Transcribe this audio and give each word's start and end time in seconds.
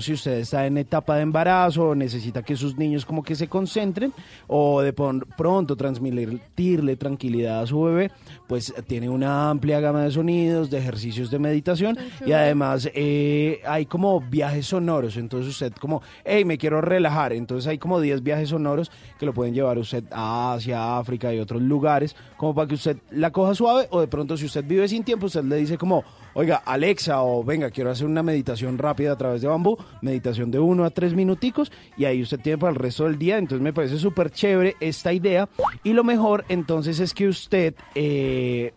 si 0.00 0.12
usted 0.12 0.38
está 0.38 0.66
en 0.66 0.76
etapa 0.76 1.14
de 1.14 1.22
embarazo, 1.22 1.94
necesita 1.94 2.42
que 2.42 2.56
sus 2.56 2.76
niños 2.76 3.06
como 3.06 3.22
que 3.22 3.36
se 3.36 3.46
concentren 3.46 4.12
o 4.48 4.80
de 4.80 4.92
pronto 4.92 5.76
transmitirle 5.76 6.96
tranquilidad 6.96 7.60
a 7.60 7.66
su 7.68 7.80
bebé, 7.80 8.10
pues 8.48 8.74
tiene 8.88 9.08
una 9.08 9.50
amplia 9.50 9.78
gama 9.78 10.02
de 10.02 10.10
sonidos, 10.10 10.68
de 10.68 10.78
ejercicios 10.78 11.30
de 11.30 11.38
meditación 11.38 11.96
y 12.26 12.32
además 12.32 12.90
eh, 12.92 13.60
hay 13.64 13.86
como 13.86 14.20
viajes 14.20 14.66
sonoros, 14.66 15.16
entonces 15.16 15.52
usted 15.52 15.72
como, 15.74 16.02
hey, 16.24 16.44
me 16.44 16.58
quiero 16.58 16.80
relajar, 16.80 17.32
entonces 17.32 17.68
hay 17.68 17.78
como 17.78 18.00
10 18.00 18.24
viajes 18.24 18.48
sonoros 18.48 18.90
que 19.20 19.26
lo 19.26 19.32
pueden 19.32 19.54
llevar 19.54 19.78
usted 19.78 20.02
a 20.10 20.54
Asia, 20.54 20.98
África 20.98 21.32
y 21.32 21.38
otros 21.38 21.62
lugares, 21.62 22.16
como 22.36 22.52
para 22.52 22.66
que 22.66 22.74
usted 22.74 22.96
la 23.12 23.30
coja 23.30 23.54
suave 23.54 23.86
o 23.90 24.00
de 24.00 24.08
pronto 24.08 24.36
si 24.36 24.46
usted 24.46 24.64
vive 24.66 24.88
sin 24.88 25.04
tiempo, 25.04 25.26
usted 25.26 25.44
le 25.44 25.54
dice 25.54 25.78
como, 25.78 26.02
oiga, 26.34 26.62
Alexa 26.64 27.22
o 27.22 27.42
venga, 27.42 27.70
quiero 27.70 27.90
hacer 27.90 28.06
una 28.06 28.22
meditación 28.22 28.76
rápida 28.76 29.12
a 29.12 29.16
través 29.16 29.40
de 29.40 29.48
bambú, 29.48 29.78
meditación 30.02 30.50
de 30.50 30.58
uno 30.58 30.84
a 30.84 30.90
tres 30.90 31.14
minuticos 31.14 31.72
y 31.96 32.04
ahí 32.04 32.22
usted 32.22 32.40
tiene 32.40 32.58
para 32.58 32.72
el 32.72 32.76
resto 32.76 33.04
del 33.04 33.18
día. 33.18 33.38
Entonces 33.38 33.62
me 33.62 33.72
parece 33.72 33.98
súper 33.98 34.30
chévere 34.30 34.76
esta 34.80 35.12
idea 35.12 35.48
y 35.82 35.92
lo 35.92 36.04
mejor 36.04 36.44
entonces 36.48 37.00
es 37.00 37.14
que 37.14 37.28
usted 37.28 37.74
eh, 37.94 38.74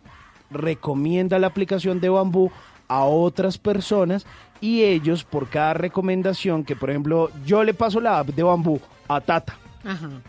recomienda 0.50 1.38
la 1.38 1.48
aplicación 1.48 2.00
de 2.00 2.08
bambú 2.08 2.50
a 2.86 3.04
otras 3.04 3.58
personas 3.58 4.26
y 4.60 4.82
ellos 4.82 5.24
por 5.24 5.48
cada 5.48 5.74
recomendación 5.74 6.64
que 6.64 6.74
por 6.74 6.90
ejemplo 6.90 7.30
yo 7.44 7.62
le 7.62 7.74
paso 7.74 8.00
la 8.00 8.18
app 8.18 8.28
de 8.28 8.42
bambú 8.42 8.80
a 9.06 9.20
Tata 9.20 9.56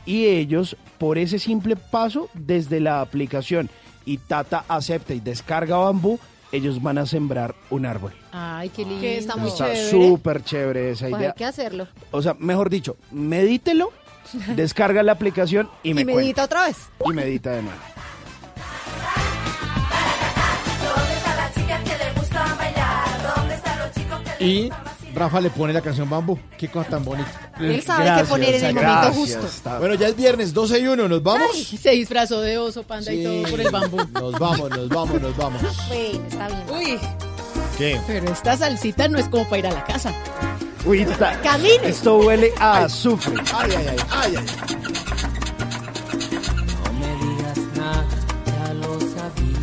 y 0.05 0.25
ellos 0.25 0.77
por 0.97 1.17
ese 1.17 1.39
simple 1.39 1.75
paso 1.75 2.29
desde 2.33 2.79
la 2.79 3.01
aplicación 3.01 3.69
y 4.05 4.17
Tata 4.17 4.65
acepta 4.67 5.13
y 5.13 5.19
descarga 5.19 5.77
bambú 5.77 6.19
ellos 6.51 6.81
van 6.81 6.97
a 6.97 7.05
sembrar 7.05 7.55
un 7.69 7.85
árbol. 7.85 8.13
Ay, 8.31 8.69
qué 8.69 8.83
lindo. 8.83 9.01
Que 9.01 9.17
está 9.17 9.35
muy 9.35 9.49
Está 9.49 9.65
chévere. 9.73 9.89
súper 9.89 10.43
chévere 10.43 10.91
esa 10.91 11.07
Pues 11.09 11.19
idea. 11.19 11.29
hay 11.29 11.35
que 11.35 11.45
hacerlo. 11.45 11.87
O 12.11 12.21
sea, 12.21 12.35
mejor 12.39 12.69
dicho, 12.69 12.97
medítelo, 13.11 13.91
descarga 14.55 15.03
la 15.03 15.11
aplicación 15.13 15.69
y 15.83 15.93
me 15.93 16.01
y 16.01 16.05
medita 16.05 16.43
otra 16.45 16.65
vez. 16.65 16.77
Y 17.05 17.09
medita 17.13 17.51
de 17.51 17.61
nuevo. 17.63 17.77
¿Dónde 20.83 21.13
están 21.15 21.37
las 21.37 21.53
chicas 21.55 21.83
que 21.83 21.97
les 22.05 22.15
gusta 22.15 22.55
bailar? 22.55 23.35
¿Dónde 23.35 23.55
están 23.55 23.79
los 23.79 23.91
chicos 23.93 24.19
que 24.21 24.29
les 24.29 24.41
Y? 24.41 24.71
Rafa 25.15 25.41
le 25.41 25.49
pone 25.49 25.73
la 25.73 25.81
canción 25.81 26.09
Bambú. 26.09 26.37
Qué 26.57 26.69
cosa 26.69 26.89
tan 26.89 27.03
bonita. 27.03 27.51
Él 27.59 27.81
sabe 27.81 28.21
qué 28.21 28.27
poner 28.27 28.55
en 28.55 28.65
el 28.65 28.75
momento 28.75 28.81
gracias, 29.01 29.15
justo. 29.15 29.47
está- 29.47 29.79
Bueno, 29.79 29.95
ya 29.95 30.07
es 30.07 30.15
viernes, 30.15 30.53
12 30.53 30.79
y 30.79 30.87
1, 30.87 31.07
¿nos 31.07 31.23
vamos? 31.23 31.57
Se 31.57 31.91
disfrazó 31.91 32.41
de 32.41 32.57
oso, 32.57 32.83
panda 32.83 33.11
y 33.11 33.23
todo 33.23 33.43
por 33.49 33.59
el 33.59 33.69
bambú. 33.69 33.97
Nos 34.13 34.37
vamos, 34.39 34.69
nos 34.69 34.87
vamos, 34.89 35.21
nos 35.21 35.35
vamos. 35.37 35.61
Bueno, 35.87 36.23
está 36.27 36.47
bien. 36.47 36.63
Uy, 36.71 36.99
¿Qué? 37.77 37.99
pero 38.07 38.31
esta 38.31 38.55
salsita 38.57 39.07
no 39.07 39.17
es 39.17 39.27
como 39.29 39.43
para 39.45 39.57
ir 39.59 39.67
a 39.67 39.71
la 39.71 39.83
casa. 39.83 40.13
Uy, 40.85 41.01
está- 41.01 41.39
Camine. 41.41 41.79
Esto 41.89 42.17
huele 42.19 42.53
a 42.59 42.83
azufre. 42.85 43.35
Ay, 43.53 43.71
ay, 43.77 43.85
ay, 43.89 43.97
ay, 44.11 44.35
ay. 44.35 44.45
No 46.83 46.93
me 46.93 47.07
digas 47.25 47.57
nada, 47.75 48.05
ya 48.45 48.73
lo 48.75 48.99
sabía. 48.99 49.59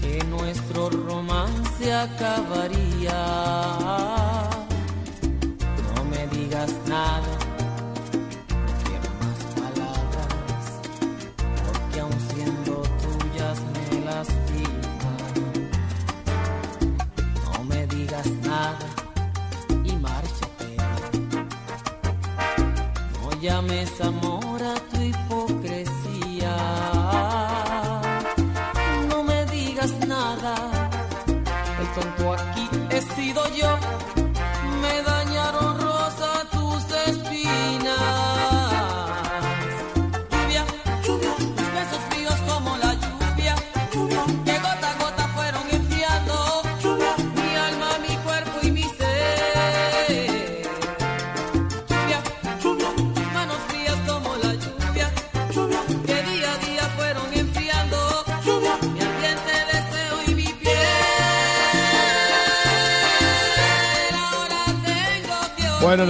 Que 0.00 0.24
nuestro 0.26 0.90
romance 0.90 1.69
acabaría. 1.88 3.22
No 5.94 6.04
me 6.04 6.26
digas 6.28 6.72
nada, 6.86 7.32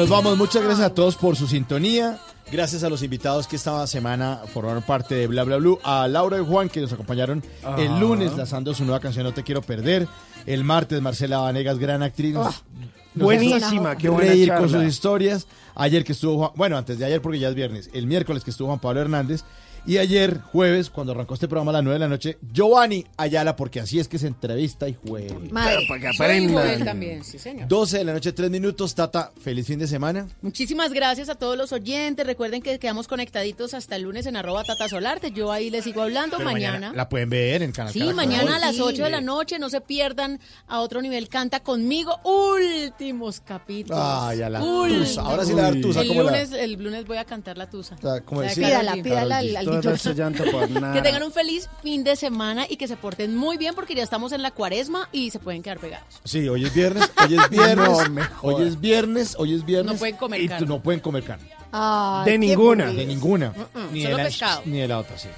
nos 0.01 0.09
vamos. 0.09 0.39
Muchas 0.39 0.63
gracias 0.63 0.87
a 0.87 0.95
todos 0.95 1.15
por 1.17 1.37
su 1.37 1.47
sintonía. 1.47 2.19
Gracias 2.51 2.83
a 2.85 2.89
los 2.89 3.03
invitados 3.03 3.47
que 3.47 3.57
esta 3.57 3.87
semana 3.87 4.41
formaron 4.53 4.83
parte 4.83 5.15
de 5.15 5.27
Bla 5.27 5.45
Bla 5.45 5.59
Blue. 5.59 5.79
A 5.85 6.09
Laura 6.09 6.39
y 6.41 6.45
Juan 6.45 6.71
que 6.71 6.81
nos 6.81 6.91
acompañaron 6.91 7.45
el 7.77 8.01
lunes 8.01 8.35
lanzando 8.35 8.73
su 8.73 8.85
nueva 8.87 8.99
canción 8.99 9.25
No 9.25 9.35
Te 9.35 9.43
Quiero 9.43 9.61
Perder. 9.61 10.09
El 10.47 10.65
martes 10.65 11.03
Marcela 11.03 11.39
Vanegas, 11.41 11.79
gran 11.79 12.03
actriz. 12.03 12.33
nos- 12.33 12.63
nos 13.15 13.25
Buenísima, 13.25 13.91
hizo 13.91 13.99
qué 13.99 14.09
buena 14.09 14.31
reír 14.31 14.55
con 14.55 14.71
sus 14.71 14.85
historias. 14.85 15.47
Ayer 15.75 16.03
que 16.03 16.13
estuvo 16.13 16.39
Juan, 16.39 16.51
bueno, 16.55 16.79
antes 16.79 16.99
de 16.99 17.05
ayer 17.05 17.21
porque 17.21 17.39
ya 17.39 17.51
es 17.51 17.55
viernes. 17.55 17.91
El 17.93 18.07
miércoles 18.07 18.43
que 18.43 18.51
estuvo 18.53 18.69
Juan 18.69 18.79
Pablo 18.81 19.03
Hernández. 19.03 19.45
Y 19.87 19.99
ayer, 19.99 20.41
jueves, 20.53 20.91
cuando 20.91 21.13
arrancó 21.13 21.35
este 21.35 21.49
programa 21.49 21.71
a 21.71 21.75
las 21.75 21.83
9 21.85 21.95
de 21.95 21.99
la 22.01 22.09
noche, 22.09 22.39
Giovanni 22.53 23.05
Ayala, 23.17 23.57
porque 23.57 23.81
así 23.81 23.99
es 23.99 24.09
que 24.09 24.19
se 24.19 24.27
entrevista 24.27 24.89
y 24.89 24.95
juega. 25.07 25.35
Madre. 25.51 25.85
Para 25.89 26.01
que 26.01 26.09
aprendan. 26.09 26.55
Joel 26.55 26.85
también, 26.85 27.25
sí 27.25 27.39
señor. 27.39 27.67
12 27.67 27.99
de 27.99 28.05
la 28.05 28.13
noche, 28.13 28.33
3 28.33 28.51
minutos. 28.51 28.95
Tata, 28.95 29.33
feliz 29.41 29.67
fin 29.67 29.79
de 29.79 29.87
semana. 29.87 30.29
Muchísimas 30.43 30.93
gracias 30.93 31.29
a 31.29 31.35
todos 31.35 31.57
los 31.57 31.73
oyentes. 31.73 32.27
Recuerden 32.27 32.61
que 32.63 32.79
quedamos 32.79 33.09
conectaditos 33.09 33.73
hasta 33.75 33.97
el 33.97 34.03
lunes 34.03 34.27
en 34.27 34.37
arroba 34.37 34.65
Tata 34.65 34.89
Solarte. 34.89 35.31
Yo 35.33 35.51
ahí 35.51 35.71
les 35.71 35.85
sigo 35.85 36.03
hablando 36.03 36.37
Pero 36.37 36.51
mañana. 36.51 36.93
La 36.95 37.09
pueden 37.09 37.31
ver 37.31 37.63
en 37.63 37.73
Canal 37.73 37.93
Sí, 37.93 38.01
Caracol. 38.01 38.17
mañana 38.17 38.57
a 38.57 38.59
las 38.59 38.75
Sí. 38.77 38.83
8 38.83 39.05
de 39.05 39.11
la 39.11 39.21
noche. 39.21 39.59
No 39.59 39.71
se 39.71 39.81
pierdan 39.81 40.41
a 40.69 40.81
otro 40.81 41.01
nivel. 41.03 41.29
Canta 41.29 41.61
conmigo. 41.61 42.21
Últimos 42.25 43.41
capítulos. 43.41 43.99
Ay, 44.03 44.43
a 44.43 44.51
la 44.51 44.63
Últimos. 44.63 45.09
tusa. 45.09 45.23
Ahora 45.23 45.45
sí 45.45 45.53
la 45.55 45.63
dar 45.63 45.81
tusa. 45.81 46.01
El 46.03 46.09
la- 46.09 46.23
lunes, 46.23 46.53
el 46.53 46.73
lunes 46.75 47.07
voy 47.07 47.17
a 47.17 47.25
cantar 47.25 47.57
la 47.59 47.69
tusa. 47.69 47.97
como 48.25 48.43
decía- 48.43 48.67
de 48.67 48.73
Pídala, 48.73 49.03
pídala 49.03 49.39
al, 49.39 49.57
DJ. 49.77 49.93
esta 49.95 50.13
llanta 50.13 50.45
por 50.45 50.71
nada. 50.71 50.93
Que 50.95 51.03
tengan 51.03 51.23
un 51.23 51.33
feliz 51.33 51.69
fin 51.83 52.05
de 52.05 52.17
semana 52.17 52.67
y 52.69 52.77
que 52.77 52.89
se 52.89 52.97
porten 52.97 53.35
muy 53.37 53.57
bien 53.57 53.75
porque 53.75 53.95
ya 53.95 54.03
estamos 54.03 54.33
en 54.33 54.43
la 54.43 54.51
cuaresma 54.51 55.09
y 55.13 55.31
se 55.31 55.39
pueden 55.39 55.63
quedar 55.63 55.79
pegados. 55.79 56.07
Sí, 56.25 56.49
hoy 56.49 56.65
es 56.65 56.75
viernes, 56.75 57.11
hoy 57.27 57.37
es 57.37 57.51
viernes, 57.51 57.89
No 57.89 58.23
hoy 58.43 58.67
es 58.67 58.81
viernes, 58.81 59.35
hoy 59.39 59.55
es 59.55 59.65
viernes. 59.65 59.93
No 59.93 59.99
pueden 59.99 60.17
comer 60.17 60.41
y 60.41 60.49
carne. 60.49 60.67
no 60.67 60.81
pueden 60.83 61.01
comer 61.01 61.25
carne. 61.25 61.49
Ay, 61.73 62.33
De 62.33 62.39
ninguna. 62.39 62.87
De 62.87 63.07
ninguna. 63.07 63.53
ni, 63.93 64.01
de 64.01 64.07
solo 64.07 64.17
la, 64.19 64.25
pescado. 64.25 64.63
ni 64.65 64.79
de 64.79 64.89
la 64.89 64.99
otra, 64.99 65.17
sí. 65.19 65.29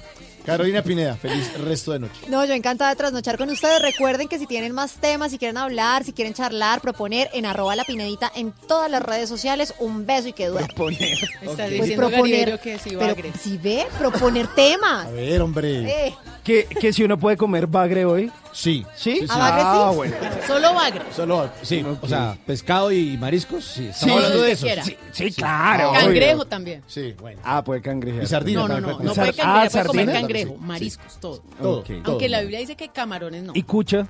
Carolina 0.45 0.81
Pineda, 0.81 1.15
feliz 1.15 1.53
resto 1.59 1.93
de 1.93 1.99
noche. 1.99 2.13
No, 2.27 2.43
yo 2.43 2.53
encantada 2.53 2.89
de 2.89 2.95
trasnochar 2.97 3.37
con 3.37 3.49
ustedes. 3.49 3.81
Recuerden 3.81 4.27
que 4.27 4.37
si 4.39 4.45
tienen 4.45 4.73
más 4.73 4.93
temas, 4.95 5.31
si 5.31 5.37
quieren 5.37 5.57
hablar, 5.57 6.03
si 6.03 6.11
quieren 6.11 6.33
charlar, 6.33 6.81
proponer 6.81 7.29
en 7.33 7.45
arroba 7.45 7.75
la 7.77 7.85
pinedita 7.85 8.29
en 8.35 8.51
todas 8.67 8.91
las 8.91 9.01
redes 9.01 9.29
sociales. 9.29 9.73
Un 9.79 10.05
beso 10.05 10.27
y 10.27 10.33
que 10.33 10.47
duerma. 10.47 10.67
Poner. 10.75 11.13
Está 11.13 11.39
Pues 11.45 11.69
diciendo 11.69 12.09
Garibello 12.09 12.59
que 12.59 12.77
sí, 12.77 12.89
pero 12.89 12.99
bagre. 12.99 13.31
si 13.41 13.57
ve, 13.57 13.85
proponer 13.97 14.47
temas. 14.47 15.05
A 15.07 15.11
ver, 15.11 15.41
hombre. 15.41 16.07
Eh, 16.07 16.15
¿Que, 16.43 16.65
que 16.65 16.91
si 16.91 17.03
uno 17.03 17.17
puede 17.17 17.37
comer 17.37 17.67
bagre 17.67 18.03
hoy. 18.05 18.29
Sí. 18.51 18.85
¿Sí? 18.95 19.19
sí. 19.21 19.25
¿A 19.29 19.37
bagre 19.37 19.61
sí? 19.61 19.67
Ah, 19.69 19.91
bueno. 19.95 20.15
Solo 20.45 20.73
bagre. 20.73 21.01
Solo, 21.15 21.49
sí, 21.61 21.81
Ok. 21.83 22.03
o 22.03 22.07
sea, 22.07 22.37
pescado 22.45 22.91
y 22.91 23.17
mariscos, 23.17 23.63
sí. 23.63 23.87
Estamos 23.87 23.97
Sí, 24.19 24.23
hablando 24.25 24.41
de 24.43 24.51
eso. 24.51 24.67
Sí, 24.83 24.97
sí, 25.13 25.31
claro. 25.31 25.93
Cangrejo 25.93 26.33
obvio. 26.41 26.45
también. 26.45 26.83
Sí, 26.85 27.15
bueno. 27.19 27.39
Ah, 27.45 27.63
puede 27.63 27.81
cangrejear. 27.81 28.23
Y 28.23 28.27
sardina. 28.27 28.61
No, 28.61 28.67
no, 28.67 28.75
no. 28.81 28.87
puede 28.97 29.03
No 29.05 29.13
comer. 29.15 29.33
puede 29.35 29.41
Ah, 29.41 29.53
cangrejo, 29.53 29.71
puede 29.71 29.87
comer 29.87 30.11
cangrejo, 30.21 30.51
Sí. 30.53 30.57
mariscos, 30.59 31.19
todo. 31.21 31.39
Todo, 31.61 31.79
Ok. 31.79 31.87
todo. 32.03 32.11
Aunque 32.11 32.29
la 32.29 32.41
Biblia 32.41 32.59
dice 32.59 32.75
que 32.75 32.89
camarones 32.89 33.43
no. 33.43 33.53
¿Y 33.55 33.63
cucha? 33.63 34.05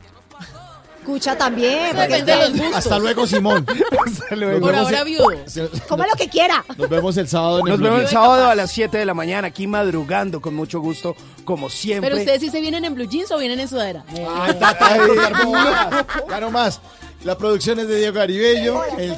Escucha 1.03 1.38
también. 1.38 1.95
Depende 1.95 2.31
de 2.31 2.38
los 2.38 2.51
gustos. 2.51 2.75
Hasta 2.75 3.00
luego, 3.00 3.27
Simón. 3.27 3.65
Hasta 4.05 4.35
luego. 4.35 4.61
Por 4.61 4.75
ahora 4.75 5.03
viudo. 5.03 5.25
Coma 5.88 6.07
lo 6.07 6.15
que 6.15 6.29
quiera. 6.29 6.63
Nos 6.77 6.89
vemos 6.89 7.17
el 7.17 7.27
sábado 7.27 7.59
en 7.59 7.67
el 7.67 7.71
Nos 7.71 7.81
vemos 7.81 8.01
el 8.01 8.07
sábado 8.07 8.47
a 8.47 8.55
las 8.55 8.71
7 8.71 8.97
de 8.97 9.05
la 9.05 9.13
mañana, 9.13 9.50
aquí 9.50 9.67
madrugando, 9.67 10.41
con 10.41 10.55
mucho 10.55 10.79
gusto, 10.79 11.15
como 11.44 11.69
siempre. 11.69 12.09
Pero 12.09 12.21
ustedes 12.21 12.41
sí 12.41 12.50
se 12.50 12.61
vienen 12.61 12.85
en 12.85 12.95
blue 12.95 13.07
jeans 13.07 13.31
o 13.31 13.38
vienen 13.38 13.59
en 13.59 13.67
sudadera. 13.67 14.05
Ay, 14.09 15.00
bobadas. 15.44 16.05
Ya 16.29 16.39
no 16.39 16.50
más. 16.50 16.79
La 17.23 17.38
producción 17.38 17.79
es 17.79 17.88
de 17.88 17.97
Diego 17.97 18.15
Garibello. 18.15 18.81
En 18.97 19.11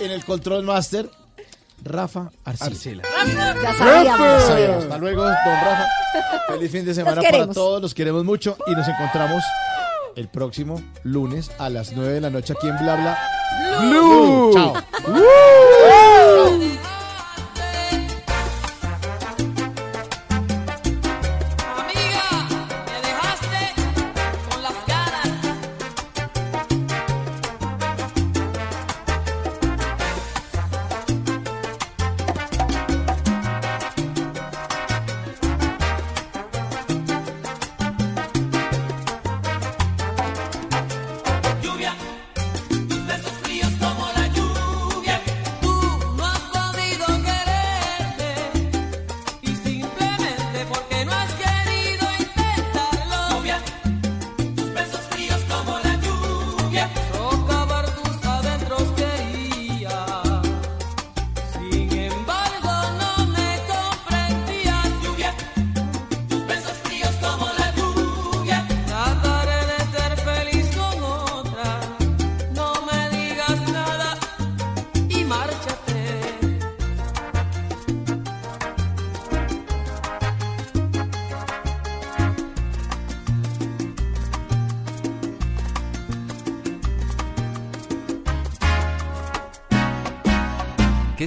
el, 0.00 0.12
en 0.12 0.20
control 0.22 0.64
master, 0.64 1.10
Rafa 1.82 2.30
Arcila. 2.44 3.02
Arcila. 3.20 3.54
Ya 3.62 3.74
sabíamos. 3.74 4.42
Sabíamos. 4.44 4.84
Hasta 4.84 4.98
luego, 4.98 5.22
don 5.24 5.34
Rafa. 5.34 5.88
Feliz 6.48 6.70
fin 6.70 6.84
de 6.84 6.94
semana 6.94 7.22
para 7.22 7.46
todos. 7.48 7.80
Los 7.80 7.94
queremos 7.94 8.24
mucho 8.24 8.56
y 8.66 8.72
nos 8.72 8.86
encontramos 8.88 9.42
el 10.16 10.28
próximo 10.28 10.80
lunes 11.02 11.50
a 11.58 11.68
las 11.68 11.92
9 11.92 12.12
de 12.14 12.20
la 12.20 12.30
noche 12.30 12.54
aquí 12.56 12.68
en 12.68 12.78
Bla 12.78 12.96
Bla. 12.96 13.18
Blue. 13.80 14.52
Chao. 14.52 14.74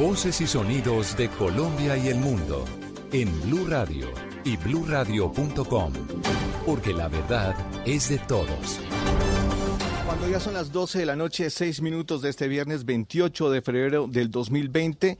Voces 0.00 0.40
y 0.40 0.46
sonidos 0.46 1.14
de 1.18 1.28
Colombia 1.28 1.94
y 1.94 2.08
el 2.08 2.16
mundo 2.16 2.64
en 3.12 3.28
Blue 3.42 3.66
Radio 3.66 4.06
y 4.44 4.56
bluradio.com. 4.56 5.92
Porque 6.64 6.94
la 6.94 7.08
verdad 7.08 7.54
es 7.84 8.08
de 8.08 8.16
todos. 8.16 8.80
Cuando 10.06 10.26
ya 10.26 10.40
son 10.40 10.54
las 10.54 10.72
12 10.72 11.00
de 11.00 11.04
la 11.04 11.16
noche, 11.16 11.50
6 11.50 11.82
minutos 11.82 12.22
de 12.22 12.30
este 12.30 12.48
viernes 12.48 12.86
28 12.86 13.50
de 13.50 13.60
febrero 13.60 14.06
del 14.08 14.30
2020, 14.30 15.18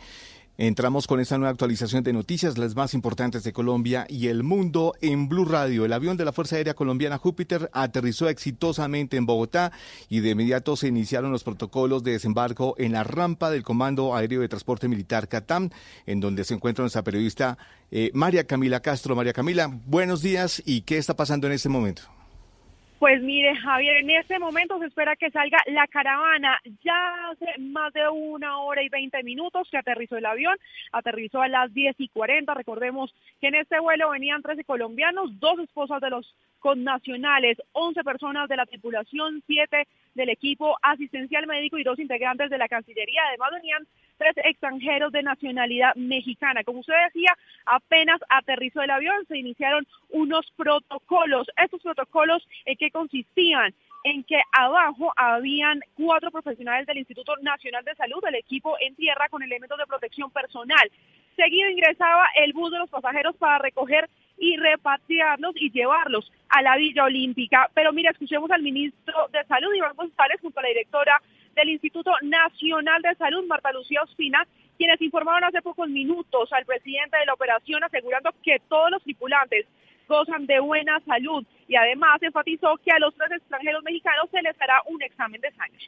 entramos 0.60 1.06
con 1.06 1.20
esta 1.20 1.38
nueva 1.38 1.52
actualización 1.52 2.04
de 2.04 2.12
noticias, 2.12 2.58
las 2.58 2.76
más 2.76 2.92
importantes 2.92 3.44
de 3.44 3.52
Colombia 3.52 4.04
y 4.10 4.26
el 4.26 4.42
mundo 4.42 4.92
en 5.00 5.26
Blue 5.26 5.46
Radio. 5.46 5.86
El 5.86 5.92
avión 5.94 6.18
de 6.18 6.26
la 6.26 6.34
Fuerza 6.34 6.56
Aérea 6.56 6.74
Colombiana 6.74 7.16
Júpiter 7.16 7.70
aterrizó 7.72 8.28
exitosamente 8.28 9.16
en 9.16 9.24
Bogotá 9.24 9.72
y 10.10 10.20
de 10.20 10.30
inmediato 10.30 10.76
se 10.76 10.88
iniciaron 10.88 11.32
los 11.32 11.44
protocolos 11.44 12.04
de 12.04 12.12
desembarco 12.12 12.74
en 12.76 12.92
la 12.92 13.04
rampa 13.04 13.50
del 13.50 13.62
Comando 13.62 14.14
Aéreo 14.14 14.42
de 14.42 14.48
Transporte 14.48 14.86
Militar 14.86 15.28
CATAM, 15.28 15.70
en 16.04 16.20
donde 16.20 16.44
se 16.44 16.52
encuentra 16.52 16.82
nuestra 16.82 17.02
periodista 17.02 17.56
eh, 17.90 18.10
María 18.12 18.46
Camila 18.46 18.80
Castro. 18.80 19.16
María 19.16 19.32
Camila, 19.32 19.70
buenos 19.86 20.20
días 20.20 20.62
y 20.66 20.82
qué 20.82 20.98
está 20.98 21.16
pasando 21.16 21.46
en 21.46 21.54
este 21.54 21.70
momento. 21.70 22.19
Pues 23.00 23.22
mire, 23.22 23.56
Javier, 23.56 23.96
en 23.96 24.10
este 24.10 24.38
momento 24.38 24.78
se 24.78 24.84
espera 24.84 25.16
que 25.16 25.30
salga 25.30 25.56
la 25.68 25.86
caravana. 25.86 26.58
Ya 26.84 27.30
hace 27.30 27.58
más 27.58 27.94
de 27.94 28.06
una 28.10 28.58
hora 28.58 28.82
y 28.82 28.90
veinte 28.90 29.22
minutos 29.22 29.68
que 29.70 29.78
aterrizó 29.78 30.18
el 30.18 30.26
avión. 30.26 30.54
Aterrizó 30.92 31.40
a 31.40 31.48
las 31.48 31.72
diez 31.72 31.96
y 31.96 32.08
cuarenta. 32.08 32.52
Recordemos 32.52 33.10
que 33.40 33.48
en 33.48 33.54
este 33.54 33.80
vuelo 33.80 34.10
venían 34.10 34.42
13 34.42 34.64
colombianos, 34.64 35.40
dos 35.40 35.58
esposas 35.60 36.02
de 36.02 36.10
los 36.10 36.34
connacionales, 36.60 37.58
11 37.72 38.04
personas 38.04 38.48
de 38.48 38.56
la 38.56 38.66
tripulación, 38.66 39.42
siete 39.46 39.88
del 40.14 40.28
equipo 40.28 40.76
asistencial 40.82 41.46
médico 41.46 41.78
y 41.78 41.84
dos 41.84 41.98
integrantes 41.98 42.50
de 42.50 42.58
la 42.58 42.68
Cancillería. 42.68 43.22
Además 43.28 43.50
venían 43.52 43.86
tres 44.18 44.34
extranjeros 44.44 45.12
de 45.12 45.22
nacionalidad 45.22 45.94
mexicana. 45.96 46.62
Como 46.62 46.80
usted 46.80 46.94
decía, 47.06 47.36
apenas 47.64 48.20
aterrizó 48.28 48.82
el 48.82 48.90
avión, 48.90 49.24
se 49.26 49.38
iniciaron 49.38 49.86
unos 50.10 50.46
protocolos. 50.56 51.48
Estos 51.56 51.82
protocolos 51.82 52.46
en 52.66 52.76
qué 52.76 52.90
consistían 52.90 53.74
en 54.04 54.24
que 54.24 54.40
abajo 54.52 55.12
habían 55.16 55.80
cuatro 55.94 56.30
profesionales 56.30 56.86
del 56.86 56.98
Instituto 56.98 57.36
Nacional 57.42 57.84
de 57.84 57.94
Salud, 57.94 58.22
del 58.22 58.36
equipo 58.36 58.76
en 58.80 58.94
tierra 58.94 59.28
con 59.28 59.42
elementos 59.42 59.78
de 59.78 59.86
protección 59.86 60.30
personal. 60.30 60.90
Seguido 61.36 61.70
ingresaba 61.70 62.26
el 62.36 62.52
bus 62.52 62.72
de 62.72 62.78
los 62.78 62.90
pasajeros 62.90 63.36
para 63.36 63.58
recoger 63.58 64.08
y 64.40 64.56
repatriarlos 64.56 65.52
y 65.56 65.70
llevarlos 65.70 66.32
a 66.48 66.62
la 66.62 66.76
Villa 66.76 67.04
Olímpica. 67.04 67.70
Pero 67.74 67.92
mira, 67.92 68.10
escuchemos 68.10 68.50
al 68.50 68.62
ministro 68.62 69.28
de 69.32 69.44
Salud, 69.44 69.72
Iván 69.74 69.94
González, 69.94 70.40
junto 70.40 70.58
a 70.58 70.62
la 70.62 70.70
directora 70.70 71.20
del 71.54 71.68
Instituto 71.68 72.10
Nacional 72.22 73.02
de 73.02 73.14
Salud, 73.16 73.46
Marta 73.46 73.70
Lucía 73.70 74.02
Ospina, 74.02 74.46
quienes 74.78 75.00
informaron 75.02 75.44
hace 75.44 75.60
pocos 75.60 75.88
minutos 75.90 76.50
al 76.52 76.64
presidente 76.64 77.18
de 77.18 77.26
la 77.26 77.34
operación 77.34 77.84
asegurando 77.84 78.30
que 78.42 78.56
todos 78.66 78.90
los 78.90 79.02
tripulantes 79.02 79.66
gozan 80.08 80.46
de 80.46 80.58
buena 80.58 80.98
salud 81.00 81.44
y 81.68 81.76
además 81.76 82.20
enfatizó 82.22 82.76
que 82.82 82.90
a 82.90 82.98
los 82.98 83.14
tres 83.14 83.30
extranjeros 83.32 83.82
mexicanos 83.84 84.30
se 84.30 84.40
les 84.40 84.58
hará 84.60 84.80
un 84.86 85.02
examen 85.02 85.40
de 85.40 85.52
sangre. 85.52 85.84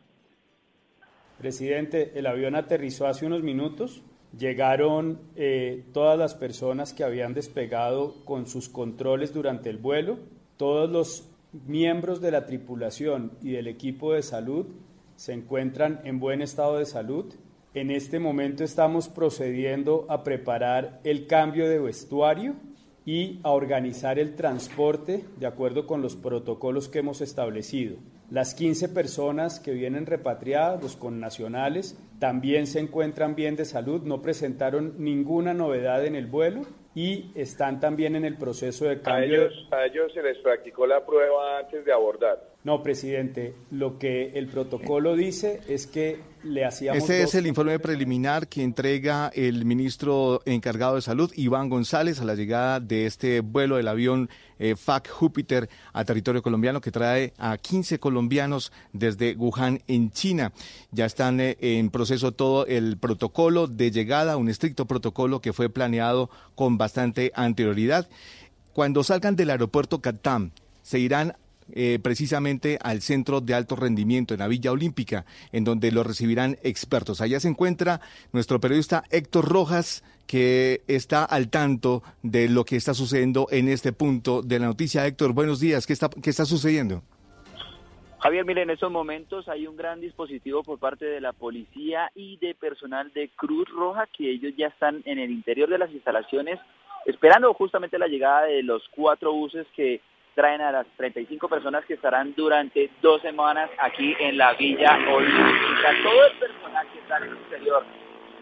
Presidente, 1.39 2.19
el 2.19 2.27
avión 2.27 2.55
aterrizó 2.55 3.07
hace 3.07 3.27
unos 3.27 3.43
minutos. 3.43 4.05
Llegaron 4.39 5.21
eh, 5.37 5.85
todas 5.93 6.19
las 6.19 6.35
personas 6.35 6.95
que 6.95 7.05
habían 7.05 7.35
despegado 7.35 8.15
con 8.25 8.47
sus 8.47 8.69
controles 8.69 9.35
durante 9.35 9.69
el 9.69 9.77
vuelo. 9.77 10.19
Todos 10.57 10.91
los 10.91 11.29
miembros 11.67 12.21
de 12.21 12.31
la 12.31 12.47
tripulación 12.47 13.33
y 13.43 13.53
del 13.53 13.67
equipo 13.67 14.15
de 14.15 14.23
salud 14.23 14.67
se 15.17 15.35
encuentran 15.35 16.01
en 16.05 16.19
buen 16.19 16.41
estado 16.41 16.79
de 16.79 16.87
salud. 16.87 17.35
En 17.75 17.91
este 17.91 18.19
momento 18.19 18.65
estamos 18.65 19.09
procediendo 19.09 20.07
a 20.09 20.25
preparar 20.25 21.01
el 21.05 21.27
cambio 21.27 21.69
de 21.69 21.79
vestuario 21.79 22.55
y 23.05 23.41
a 23.43 23.51
organizar 23.51 24.19
el 24.19 24.35
transporte 24.35 25.25
de 25.39 25.47
acuerdo 25.47 25.87
con 25.87 26.03
los 26.03 26.17
protocolos 26.17 26.89
que 26.89 27.01
hemos 27.01 27.21
establecido. 27.21 27.97
Las 28.33 28.55
15 28.55 28.89
personas 28.89 29.61
que 29.61 29.73
vienen 29.73 30.07
repatriadas, 30.07 30.83
los 30.83 30.97
connacionales, 30.97 31.99
también 32.19 32.67
se 32.67 32.81
encuentran 32.81 33.35
bien 33.35 33.57
de 33.57 33.67
salud, 33.67 34.01
no 34.05 34.23
presentaron 34.23 34.95
ninguna 34.97 35.53
novedad 35.53 36.03
en 36.07 36.17
el 36.17 36.29
vuelo 36.29 36.63
y 36.95 37.31
están 37.35 37.79
también 37.79 38.17
en 38.17 38.25
el 38.25 38.39
proceso 38.39 38.87
de 38.87 38.93
A 38.93 39.03
cambio. 39.03 39.43
ellos, 39.43 39.69
a 39.71 39.85
ellos 39.85 40.11
se 40.15 40.23
les 40.23 40.39
practicó 40.39 40.87
la 40.87 41.05
prueba 41.05 41.59
antes 41.59 41.85
de 41.85 41.93
abordar. 41.93 42.52
No, 42.65 42.81
presidente, 42.81 43.57
lo 43.73 43.99
que 43.99 44.31
el 44.35 44.47
protocolo 44.47 45.17
dice 45.17 45.61
es 45.67 45.89
que 45.89 46.21
le 46.45 46.65
hacíamos 46.65 47.03
Este 47.03 47.19
dos- 47.23 47.31
es 47.31 47.35
el 47.35 47.49
informe 47.49 47.77
preliminar 47.81 48.47
que 48.47 48.63
entrega 48.63 49.33
el 49.35 49.65
ministro 49.65 50.43
encargado 50.45 50.95
de 50.95 51.03
salud, 51.03 51.33
Iván 51.35 51.69
González, 51.69 52.21
a 52.21 52.25
la 52.25 52.37
llegada 52.37 52.79
de 52.79 53.07
este 53.07 53.41
vuelo 53.41 53.77
del 53.79 53.89
avión 53.89 54.31
eh, 54.61 54.77
FAC 54.77 55.09
Júpiter 55.11 55.69
a 55.93 56.05
territorio 56.05 56.41
colombiano 56.41 56.81
que 56.81 56.93
trae 56.93 57.33
a 57.37 57.59
15 57.59 57.99
colombianos 57.99 58.71
desde 58.93 59.35
Wuhan, 59.35 59.81
en 59.89 60.13
China. 60.13 60.53
Ya 60.93 61.07
están 61.07 61.41
eh, 61.41 61.57
en 61.61 61.91
proceso 61.91 62.31
todo 62.31 62.65
el 62.67 62.97
protocolo 62.97 63.67
de 63.67 63.91
llegada, 63.91 64.37
un 64.37 64.49
estricto 64.49 64.87
protocolo 64.87 65.41
que 65.41 65.53
fue 65.53 65.69
planeado 65.69 66.31
con 66.55 66.79
bastante 66.79 67.33
anterioridad. 67.35 68.09
Cuando 68.73 69.03
salgan 69.03 69.35
del 69.35 69.51
aeropuerto 69.51 70.01
Catam, 70.01 70.53
se 70.83 71.01
irán 71.01 71.35
eh, 71.73 71.99
precisamente 72.03 72.79
al 72.83 73.01
centro 73.01 73.41
de 73.41 73.55
alto 73.55 73.77
rendimiento 73.77 74.35
en 74.35 74.41
la 74.41 74.49
Villa 74.49 74.73
Olímpica, 74.73 75.25
en 75.53 75.65
donde 75.65 75.93
lo 75.93 76.03
recibirán 76.03 76.59
expertos. 76.63 77.21
Allá 77.21 77.41
se 77.41 77.49
encuentra 77.49 78.01
nuestro 78.33 78.61
periodista 78.61 79.05
Héctor 79.11 79.49
Rojas, 79.49 80.05
que 80.27 80.83
está 80.87 81.25
al 81.25 81.51
tanto 81.51 82.03
de 82.23 82.49
lo 82.49 82.65
que 82.65 82.77
está 82.77 82.95
sucediendo 82.95 83.47
en 83.51 83.69
este 83.69 83.93
punto 83.93 84.43
de 84.43 84.59
la 84.59 84.67
noticia. 84.67 85.07
Héctor, 85.07 85.33
buenos 85.33 85.61
días. 85.61 85.87
¿Qué 85.87 85.93
está, 85.93 86.09
qué 86.23 86.31
está 86.31 86.45
sucediendo? 86.45 87.03
Javier, 88.21 88.45
mire, 88.45 88.63
en 88.63 88.71
estos 88.71 88.93
momentos 88.93 89.49
hay 89.49 89.67
un 89.67 89.77
gran 89.77 90.01
dispositivo 90.01 90.63
por 90.63 90.79
parte 90.79 91.05
de 91.05 91.21
la 91.21 91.33
policía 91.33 92.11
y 92.15 92.37
de 92.37 92.55
personal 92.55 93.13
de 93.13 93.29
Cruz 93.31 93.69
Roja 93.69 94.07
que 94.17 94.31
ellos 94.31 94.53
ya 94.57 94.69
están 94.69 95.03
en 95.07 95.19
el 95.19 95.33
interior 95.33 95.69
de 95.69 95.79
las 95.79 95.91
instalaciones 95.91 96.61
esperando 97.05 97.53
justamente 97.55 97.99
la 97.99 98.07
llegada 98.07 98.43
de 98.43 98.63
los 98.63 98.83
cuatro 98.95 99.33
buses 99.33 99.67
que 99.75 100.01
traen 100.35 100.61
a 100.61 100.73
las 100.73 100.87
35 100.97 101.49
personas 101.49 101.85
que 101.85 101.95
estarán 101.95 102.35
durante 102.35 102.91
dos 103.01 103.21
semanas 103.23 103.71
aquí 103.79 104.15
en 104.19 104.39
la 104.39 104.55
Villa 104.55 104.99
Olímpica. 105.13 105.91
Todo 106.03 106.27
el 106.27 106.33
personal 106.39 106.87
que 106.93 106.99
está 106.99 107.17
en 107.19 107.23
el 107.25 107.37
interior 107.37 107.85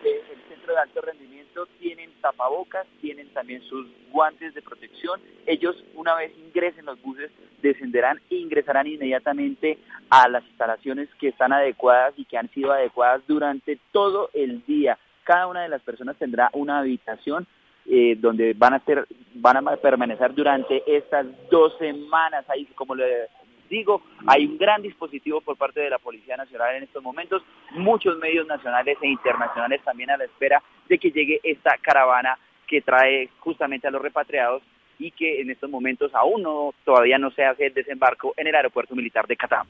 del 0.03 0.39
centro 0.49 0.75
de 0.75 0.81
alto 0.81 1.01
rendimiento 1.01 1.67
tienen 1.79 2.13
tapabocas, 2.21 2.87
tienen 3.01 3.29
también 3.33 3.63
sus 3.63 3.87
guantes 4.11 4.55
de 4.55 4.63
protección. 4.63 5.21
Ellos 5.47 5.77
una 5.95 6.15
vez 6.15 6.33
ingresen 6.39 6.87
los 6.87 7.01
buses 7.03 7.31
descenderán 7.63 8.21
e 8.31 8.37
ingresarán 8.37 8.87
inmediatamente 8.87 9.79
a 10.09 10.29
las 10.29 10.45
instalaciones 10.45 11.09
que 11.19 11.29
están 11.29 11.53
adecuadas 11.53 12.15
y 12.17 12.25
que 12.25 12.39
han 12.39 12.49
sido 12.51 12.73
adecuadas 12.73 13.23
durante 13.27 13.79
todo 13.93 14.31
el 14.33 14.65
día. 14.65 14.99
Cada 15.25 15.47
una 15.47 15.63
de 15.63 15.69
las 15.69 15.83
personas 15.83 16.17
tendrá 16.17 16.51
una 16.53 16.79
habitación 16.79 17.47
eh, 17.87 18.17
donde 18.19 18.55
van 18.55 18.75
a 18.75 18.81
ser, 18.81 19.07
van 19.35 19.57
a 19.57 19.77
permanecer 19.77 20.35
durante 20.35 20.83
estas 20.87 21.27
dos 21.51 21.77
semanas. 21.79 22.45
Ahí, 22.49 22.67
como 22.75 22.95
le 22.95 23.29
digo, 23.69 24.03
hay 24.27 24.47
un 24.47 24.59
gran 24.59 24.83
dispositivo 24.83 25.41
por 25.41 25.57
parte 25.57 25.81
de 25.81 25.91
la 25.91 25.99
Policía 25.99 26.37
Nacional 26.37 26.77
en 26.77 26.83
estos 26.83 27.03
momentos, 27.03 27.43
muchos 27.73 28.19
medios 28.19 28.47
nacionales 28.47 28.99
e 29.01 29.09
internacionales 29.09 29.81
también 29.85 30.11
a 30.11 30.17
la 30.17 30.25
espera 30.25 30.63
de 30.89 30.99
que 30.99 31.11
llegue 31.11 31.41
esta 31.43 31.79
caravana 31.79 32.37
que 32.67 32.83
trae 32.83 33.29
justamente 33.39 33.87
a 33.87 33.91
los 33.91 34.03
repatriados 34.03 34.63
y 34.99 35.13
que 35.13 35.41
en 35.41 35.51
estos 35.51 35.71
momentos 35.71 36.15
aún 36.15 36.43
no 36.43 36.75
todavía 36.85 37.19
no 37.19 37.31
se 37.31 37.45
hace 37.45 37.67
el 37.67 37.75
desembarco 37.75 38.35
en 38.37 38.49
el 38.49 38.55
aeropuerto 38.55 38.95
militar 38.95 39.27
de 39.27 39.37
Catam. 39.37 39.67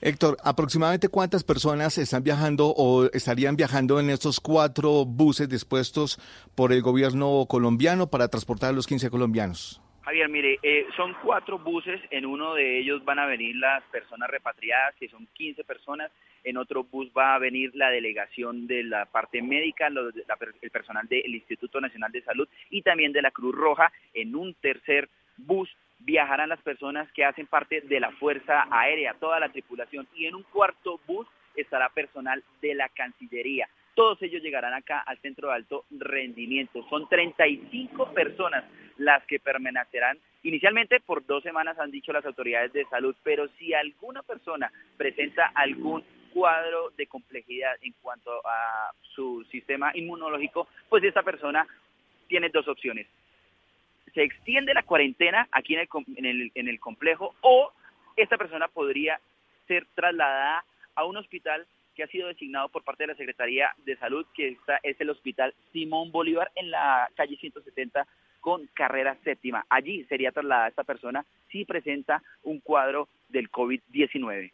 Héctor, 0.00 0.36
¿aproximadamente 0.44 1.08
cuántas 1.08 1.42
personas 1.42 1.96
están 1.98 2.22
viajando 2.22 2.66
o 2.76 3.06
estarían 3.12 3.56
viajando 3.56 3.98
en 3.98 4.10
estos 4.10 4.40
cuatro 4.40 5.04
buses 5.06 5.48
dispuestos 5.48 6.18
por 6.54 6.72
el 6.72 6.82
gobierno 6.82 7.46
colombiano 7.48 8.06
para 8.08 8.28
transportar 8.28 8.70
a 8.70 8.72
los 8.72 8.86
15 8.86 9.10
colombianos? 9.10 9.80
Javier, 10.02 10.28
mire, 10.28 10.58
eh, 10.62 10.86
son 10.96 11.16
cuatro 11.24 11.58
buses, 11.58 12.00
en 12.10 12.26
uno 12.26 12.54
de 12.54 12.78
ellos 12.78 13.04
van 13.04 13.18
a 13.18 13.26
venir 13.26 13.56
las 13.56 13.82
personas 13.90 14.30
repatriadas, 14.30 14.94
que 15.00 15.08
son 15.08 15.26
15 15.32 15.64
personas, 15.64 16.12
en 16.44 16.58
otro 16.58 16.84
bus 16.84 17.08
va 17.16 17.34
a 17.34 17.38
venir 17.40 17.72
la 17.74 17.90
delegación 17.90 18.68
de 18.68 18.84
la 18.84 19.06
parte 19.06 19.42
médica, 19.42 19.90
los- 19.90 20.14
la- 20.14 20.38
el 20.62 20.70
personal 20.70 21.08
del 21.08 21.34
Instituto 21.34 21.80
Nacional 21.80 22.12
de 22.12 22.22
Salud 22.22 22.46
y 22.70 22.82
también 22.82 23.12
de 23.12 23.22
la 23.22 23.32
Cruz 23.32 23.52
Roja, 23.52 23.90
en 24.14 24.36
un 24.36 24.54
tercer 24.54 25.08
bus 25.38 25.68
viajarán 25.98 26.48
las 26.48 26.60
personas 26.62 27.10
que 27.12 27.24
hacen 27.24 27.46
parte 27.46 27.80
de 27.80 28.00
la 28.00 28.10
Fuerza 28.12 28.66
Aérea, 28.70 29.14
toda 29.14 29.40
la 29.40 29.48
tripulación, 29.48 30.06
y 30.14 30.26
en 30.26 30.34
un 30.34 30.42
cuarto 30.44 31.00
bus 31.06 31.26
estará 31.54 31.88
personal 31.88 32.42
de 32.60 32.74
la 32.74 32.88
Cancillería. 32.90 33.68
Todos 33.94 34.20
ellos 34.22 34.42
llegarán 34.42 34.74
acá 34.74 35.00
al 35.00 35.18
centro 35.18 35.48
de 35.48 35.54
alto 35.54 35.84
rendimiento. 35.90 36.86
Son 36.90 37.08
35 37.08 38.12
personas 38.12 38.64
las 38.98 39.24
que 39.24 39.38
permanecerán 39.38 40.18
inicialmente 40.42 41.00
por 41.00 41.26
dos 41.26 41.42
semanas, 41.42 41.78
han 41.78 41.90
dicho 41.90 42.12
las 42.12 42.24
autoridades 42.24 42.72
de 42.72 42.84
salud, 42.86 43.16
pero 43.22 43.48
si 43.58 43.74
alguna 43.74 44.22
persona 44.22 44.70
presenta 44.96 45.50
algún 45.54 46.04
cuadro 46.32 46.90
de 46.96 47.06
complejidad 47.06 47.76
en 47.82 47.94
cuanto 48.00 48.30
a 48.46 48.92
su 49.14 49.44
sistema 49.50 49.90
inmunológico, 49.94 50.68
pues 50.88 51.02
esta 51.02 51.22
persona 51.22 51.66
tiene 52.28 52.50
dos 52.50 52.68
opciones. 52.68 53.06
Se 54.16 54.22
extiende 54.22 54.72
la 54.72 54.82
cuarentena 54.82 55.46
aquí 55.52 55.74
en 55.74 55.80
el, 55.80 55.88
en 56.16 56.24
el, 56.24 56.52
en 56.54 56.68
el 56.68 56.80
complejo 56.80 57.34
o 57.42 57.70
esta 58.16 58.38
persona 58.38 58.66
podría 58.66 59.20
ser 59.68 59.86
trasladada 59.94 60.64
a 60.94 61.04
un 61.04 61.18
hospital 61.18 61.66
que 61.94 62.02
ha 62.02 62.06
sido 62.06 62.28
designado 62.28 62.70
por 62.70 62.82
parte 62.82 63.02
de 63.02 63.08
la 63.08 63.14
Secretaría 63.14 63.74
de 63.84 63.94
Salud, 63.98 64.24
que 64.34 64.48
está, 64.48 64.80
es 64.82 64.98
el 65.02 65.10
Hospital 65.10 65.54
Simón 65.70 66.12
Bolívar 66.12 66.50
en 66.54 66.70
la 66.70 67.10
calle 67.14 67.36
170 67.36 68.06
con 68.40 68.66
carrera 68.68 69.18
séptima. 69.22 69.66
Allí 69.68 70.04
sería 70.04 70.32
trasladada 70.32 70.68
esta 70.68 70.84
persona 70.84 71.26
si 71.50 71.66
presenta 71.66 72.22
un 72.42 72.60
cuadro 72.60 73.08
del 73.28 73.50
COVID-19. 73.50 74.50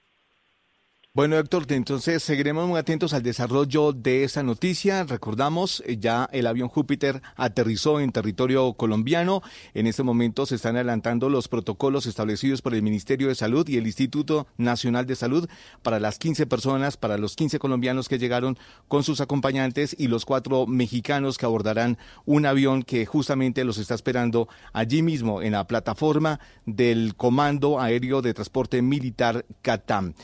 Bueno, 1.14 1.36
Héctor, 1.36 1.66
entonces 1.68 2.22
seguiremos 2.22 2.66
muy 2.66 2.78
atentos 2.78 3.12
al 3.12 3.22
desarrollo 3.22 3.92
de 3.92 4.24
esta 4.24 4.42
noticia. 4.42 5.04
Recordamos, 5.04 5.82
eh, 5.84 5.98
ya 6.00 6.26
el 6.32 6.46
avión 6.46 6.68
Júpiter 6.70 7.20
aterrizó 7.36 8.00
en 8.00 8.12
territorio 8.12 8.72
colombiano. 8.72 9.42
En 9.74 9.86
este 9.86 10.02
momento 10.02 10.46
se 10.46 10.54
están 10.54 10.76
adelantando 10.76 11.28
los 11.28 11.48
protocolos 11.48 12.06
establecidos 12.06 12.62
por 12.62 12.74
el 12.74 12.82
Ministerio 12.82 13.28
de 13.28 13.34
Salud 13.34 13.68
y 13.68 13.76
el 13.76 13.86
Instituto 13.86 14.46
Nacional 14.56 15.04
de 15.04 15.14
Salud 15.14 15.50
para 15.82 16.00
las 16.00 16.18
15 16.18 16.46
personas, 16.46 16.96
para 16.96 17.18
los 17.18 17.36
15 17.36 17.58
colombianos 17.58 18.08
que 18.08 18.18
llegaron 18.18 18.56
con 18.88 19.04
sus 19.04 19.20
acompañantes 19.20 19.94
y 19.98 20.08
los 20.08 20.24
cuatro 20.24 20.66
mexicanos 20.66 21.36
que 21.36 21.44
abordarán 21.44 21.98
un 22.24 22.46
avión 22.46 22.84
que 22.84 23.04
justamente 23.04 23.64
los 23.64 23.76
está 23.76 23.94
esperando 23.94 24.48
allí 24.72 25.02
mismo 25.02 25.42
en 25.42 25.52
la 25.52 25.66
plataforma 25.66 26.40
del 26.64 27.16
Comando 27.16 27.80
Aéreo 27.80 28.22
de 28.22 28.32
Transporte 28.32 28.80
Militar 28.80 29.44
CATAM. 29.60 30.14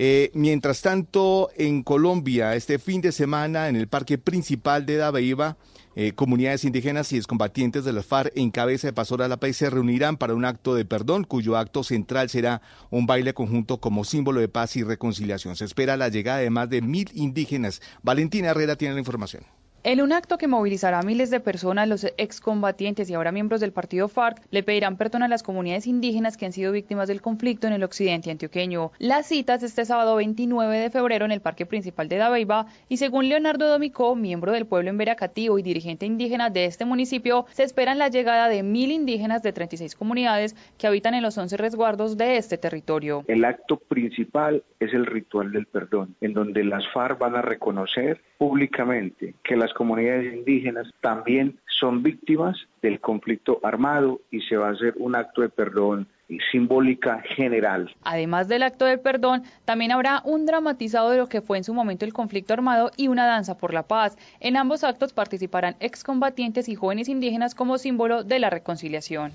Eh, 0.00 0.30
mientras 0.32 0.80
tanto, 0.80 1.50
en 1.56 1.82
Colombia, 1.82 2.54
este 2.54 2.78
fin 2.78 3.00
de 3.00 3.10
semana, 3.10 3.68
en 3.68 3.74
el 3.74 3.88
parque 3.88 4.16
principal 4.16 4.86
de 4.86 4.94
Dabeiba, 4.94 5.56
eh, 5.96 6.12
comunidades 6.12 6.62
indígenas 6.62 7.12
y 7.12 7.16
excombatientes 7.16 7.84
de 7.84 7.92
las 7.92 8.06
FARC 8.06 8.30
en 8.36 8.52
cabeza 8.52 8.86
de 8.86 8.92
Pastora 8.92 9.26
La 9.26 9.40
Paz 9.40 9.56
se 9.56 9.70
reunirán 9.70 10.16
para 10.16 10.34
un 10.34 10.44
acto 10.44 10.76
de 10.76 10.84
perdón, 10.84 11.24
cuyo 11.24 11.56
acto 11.56 11.82
central 11.82 12.28
será 12.28 12.62
un 12.90 13.06
baile 13.06 13.34
conjunto 13.34 13.80
como 13.80 14.04
símbolo 14.04 14.38
de 14.38 14.46
paz 14.46 14.76
y 14.76 14.84
reconciliación. 14.84 15.56
Se 15.56 15.64
espera 15.64 15.96
la 15.96 16.10
llegada 16.10 16.38
de 16.38 16.50
más 16.50 16.70
de 16.70 16.80
mil 16.80 17.10
indígenas. 17.14 17.82
Valentina 18.00 18.50
Herrera 18.50 18.76
tiene 18.76 18.94
la 18.94 19.00
información. 19.00 19.57
En 19.84 20.00
un 20.00 20.12
acto 20.12 20.38
que 20.38 20.48
movilizará 20.48 20.98
a 20.98 21.02
miles 21.04 21.30
de 21.30 21.38
personas, 21.38 21.88
los 21.88 22.04
excombatientes 22.16 23.08
y 23.08 23.14
ahora 23.14 23.30
miembros 23.30 23.60
del 23.60 23.70
partido 23.70 24.08
FARC 24.08 24.42
le 24.50 24.64
pedirán 24.64 24.96
perdón 24.96 25.22
a 25.22 25.28
las 25.28 25.44
comunidades 25.44 25.86
indígenas 25.86 26.36
que 26.36 26.46
han 26.46 26.52
sido 26.52 26.72
víctimas 26.72 27.06
del 27.06 27.22
conflicto 27.22 27.68
en 27.68 27.72
el 27.72 27.84
occidente 27.84 28.32
antioqueño. 28.32 28.90
Las 28.98 29.26
citas 29.26 29.62
este 29.62 29.84
sábado 29.84 30.16
29 30.16 30.78
de 30.78 30.90
febrero 30.90 31.24
en 31.26 31.30
el 31.30 31.40
parque 31.40 31.64
principal 31.64 32.08
de 32.08 32.16
Dabeiba 32.16 32.66
y 32.88 32.96
según 32.96 33.28
Leonardo 33.28 33.68
Domicó, 33.68 34.16
miembro 34.16 34.50
del 34.50 34.66
pueblo 34.66 34.90
en 34.90 34.98
Veracativo 34.98 35.60
y 35.60 35.62
dirigente 35.62 36.06
indígena 36.06 36.50
de 36.50 36.64
este 36.64 36.84
municipio, 36.84 37.46
se 37.52 37.62
esperan 37.62 37.98
la 37.98 38.08
llegada 38.08 38.48
de 38.48 38.64
mil 38.64 38.90
indígenas 38.90 39.44
de 39.44 39.52
36 39.52 39.94
comunidades 39.94 40.56
que 40.76 40.88
habitan 40.88 41.14
en 41.14 41.22
los 41.22 41.38
11 41.38 41.56
resguardos 41.56 42.16
de 42.16 42.36
este 42.36 42.58
territorio. 42.58 43.22
El 43.28 43.44
acto 43.44 43.76
principal 43.76 44.64
es 44.80 44.92
el 44.92 45.06
ritual 45.06 45.52
del 45.52 45.66
perdón, 45.66 46.16
en 46.20 46.34
donde 46.34 46.64
las 46.64 46.84
FARC 46.92 47.16
van 47.18 47.36
a 47.36 47.42
reconocer 47.42 48.20
públicamente 48.38 49.34
que 49.44 49.56
las 49.56 49.74
comunidades 49.78 50.34
indígenas 50.34 50.88
también 51.00 51.56
son 51.78 52.02
víctimas 52.02 52.56
del 52.82 52.98
conflicto 52.98 53.60
armado 53.62 54.20
y 54.32 54.40
se 54.40 54.56
va 54.56 54.66
a 54.66 54.72
hacer 54.72 54.92
un 54.96 55.14
acto 55.14 55.40
de 55.42 55.48
perdón 55.48 56.08
simbólica 56.50 57.22
general. 57.36 57.94
Además 58.02 58.48
del 58.48 58.64
acto 58.64 58.86
de 58.86 58.98
perdón, 58.98 59.44
también 59.64 59.92
habrá 59.92 60.20
un 60.24 60.46
dramatizado 60.46 61.10
de 61.10 61.18
lo 61.18 61.28
que 61.28 61.42
fue 61.42 61.58
en 61.58 61.64
su 61.64 61.74
momento 61.74 62.04
el 62.04 62.12
conflicto 62.12 62.54
armado 62.54 62.90
y 62.96 63.06
una 63.06 63.24
danza 63.24 63.56
por 63.56 63.72
la 63.72 63.84
paz. 63.84 64.18
En 64.40 64.56
ambos 64.56 64.82
actos 64.82 65.12
participarán 65.12 65.76
excombatientes 65.78 66.68
y 66.68 66.74
jóvenes 66.74 67.08
indígenas 67.08 67.54
como 67.54 67.78
símbolo 67.78 68.24
de 68.24 68.40
la 68.40 68.50
reconciliación. 68.50 69.30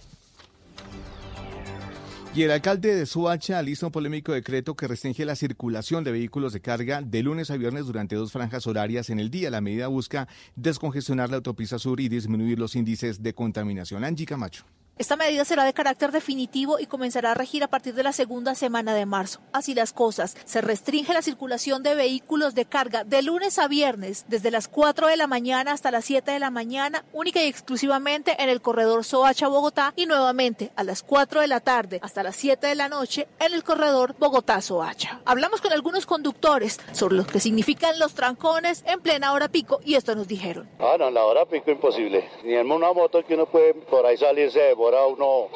Y 2.36 2.42
el 2.42 2.50
alcalde 2.50 2.96
de 2.96 3.06
Suacha 3.06 3.60
alista 3.60 3.86
un 3.86 3.92
polémico 3.92 4.32
decreto 4.32 4.76
que 4.76 4.88
restringe 4.88 5.24
la 5.24 5.36
circulación 5.36 6.04
de 6.04 6.12
vehículos 6.12 6.52
de 6.52 6.62
carga 6.62 7.04
de 7.04 7.22
lunes 7.22 7.52
a 7.52 7.58
viernes 7.58 7.86
durante 7.86 8.16
dos 8.16 8.32
franjas 8.32 8.66
horarias 8.66 9.12
en 9.12 9.20
el 9.20 9.30
día. 9.30 9.52
La 9.52 9.62
medida 9.62 9.86
busca 9.86 10.28
descongestionar 10.56 11.30
la 11.30 11.36
autopista 11.36 11.78
sur 11.78 12.00
y 12.00 12.10
disminuir 12.10 12.58
los 12.58 12.76
índices 12.76 13.22
de 13.22 13.36
contaminación. 13.36 14.04
Angie 14.04 14.26
Camacho. 14.26 14.66
Esta 15.00 15.16
medida 15.16 15.44
será 15.44 15.64
de 15.64 15.74
carácter 15.74 16.12
definitivo 16.12 16.78
y 16.80 16.86
comenzará 16.86 17.32
a 17.32 17.34
regir 17.34 17.64
a 17.64 17.68
partir 17.68 17.96
de 17.96 18.04
la 18.04 18.14
segunda 18.14 18.54
semana 18.54 18.94
de 18.94 19.08
marzo. 19.08 19.40
Así 19.52 19.74
las 19.74 19.92
cosas, 19.92 20.38
se 20.46 20.62
restringe 20.62 21.16
la 21.16 21.24
circulación 21.24 21.82
de 21.82 21.96
vehículos 21.96 22.54
de 22.54 22.66
carga 22.66 23.04
de 23.04 23.24
lunes 23.24 23.58
a 23.58 23.68
viernes, 23.68 24.26
desde 24.28 24.52
las 24.52 24.68
4 24.68 25.08
de 25.08 25.18
la 25.18 25.26
mañana 25.26 25.72
hasta 25.72 25.90
las 25.90 26.06
7 26.06 26.30
de 26.30 26.38
la 26.38 26.52
mañana, 26.52 27.06
única 27.12 27.42
y 27.42 27.48
exclusivamente 27.48 28.36
en 28.38 28.50
el 28.50 28.62
corredor 28.62 29.04
Soacha-Bogotá 29.04 29.94
y 29.96 30.06
nuevamente 30.06 30.72
a 30.76 30.84
las 30.84 31.02
4 31.02 31.42
de 31.42 31.48
la 31.48 31.60
tarde 31.60 32.00
hasta 32.04 32.22
las 32.22 32.36
7 32.36 32.68
de 32.68 32.76
la 32.76 32.88
noche 32.88 33.28
en 33.40 33.56
el 33.56 33.64
corredor 33.64 34.16
Bogotá-Soacha. 34.20 35.22
Hablamos 35.26 35.60
con 35.60 35.74
algunos 35.74 36.06
conductores 36.06 36.80
sobre 36.92 37.16
lo 37.16 37.26
que 37.26 37.40
significan 37.40 37.98
los 37.98 38.14
trancones 38.14 38.84
en 38.86 39.02
plena 39.02 39.34
hora 39.34 39.48
pico 39.48 39.80
y 39.84 39.96
esto 39.96 40.14
nos 40.14 40.28
dijeron. 40.28 40.70
Ah, 40.78 40.98
no, 41.00 41.08
en 41.08 41.16
la 41.16 41.26
hora 41.26 41.48
pico 41.48 41.72
imposible. 41.72 42.30
Ni 42.44 42.54
en 42.54 42.72
una 42.72 42.94
moto 42.94 43.26
que 43.26 43.34
uno 43.34 43.48
puede 43.48 43.74
por 43.74 44.06
ahí 44.06 44.18
salirse, 44.18 44.76
demora 44.84 45.06
uno. 45.06 45.48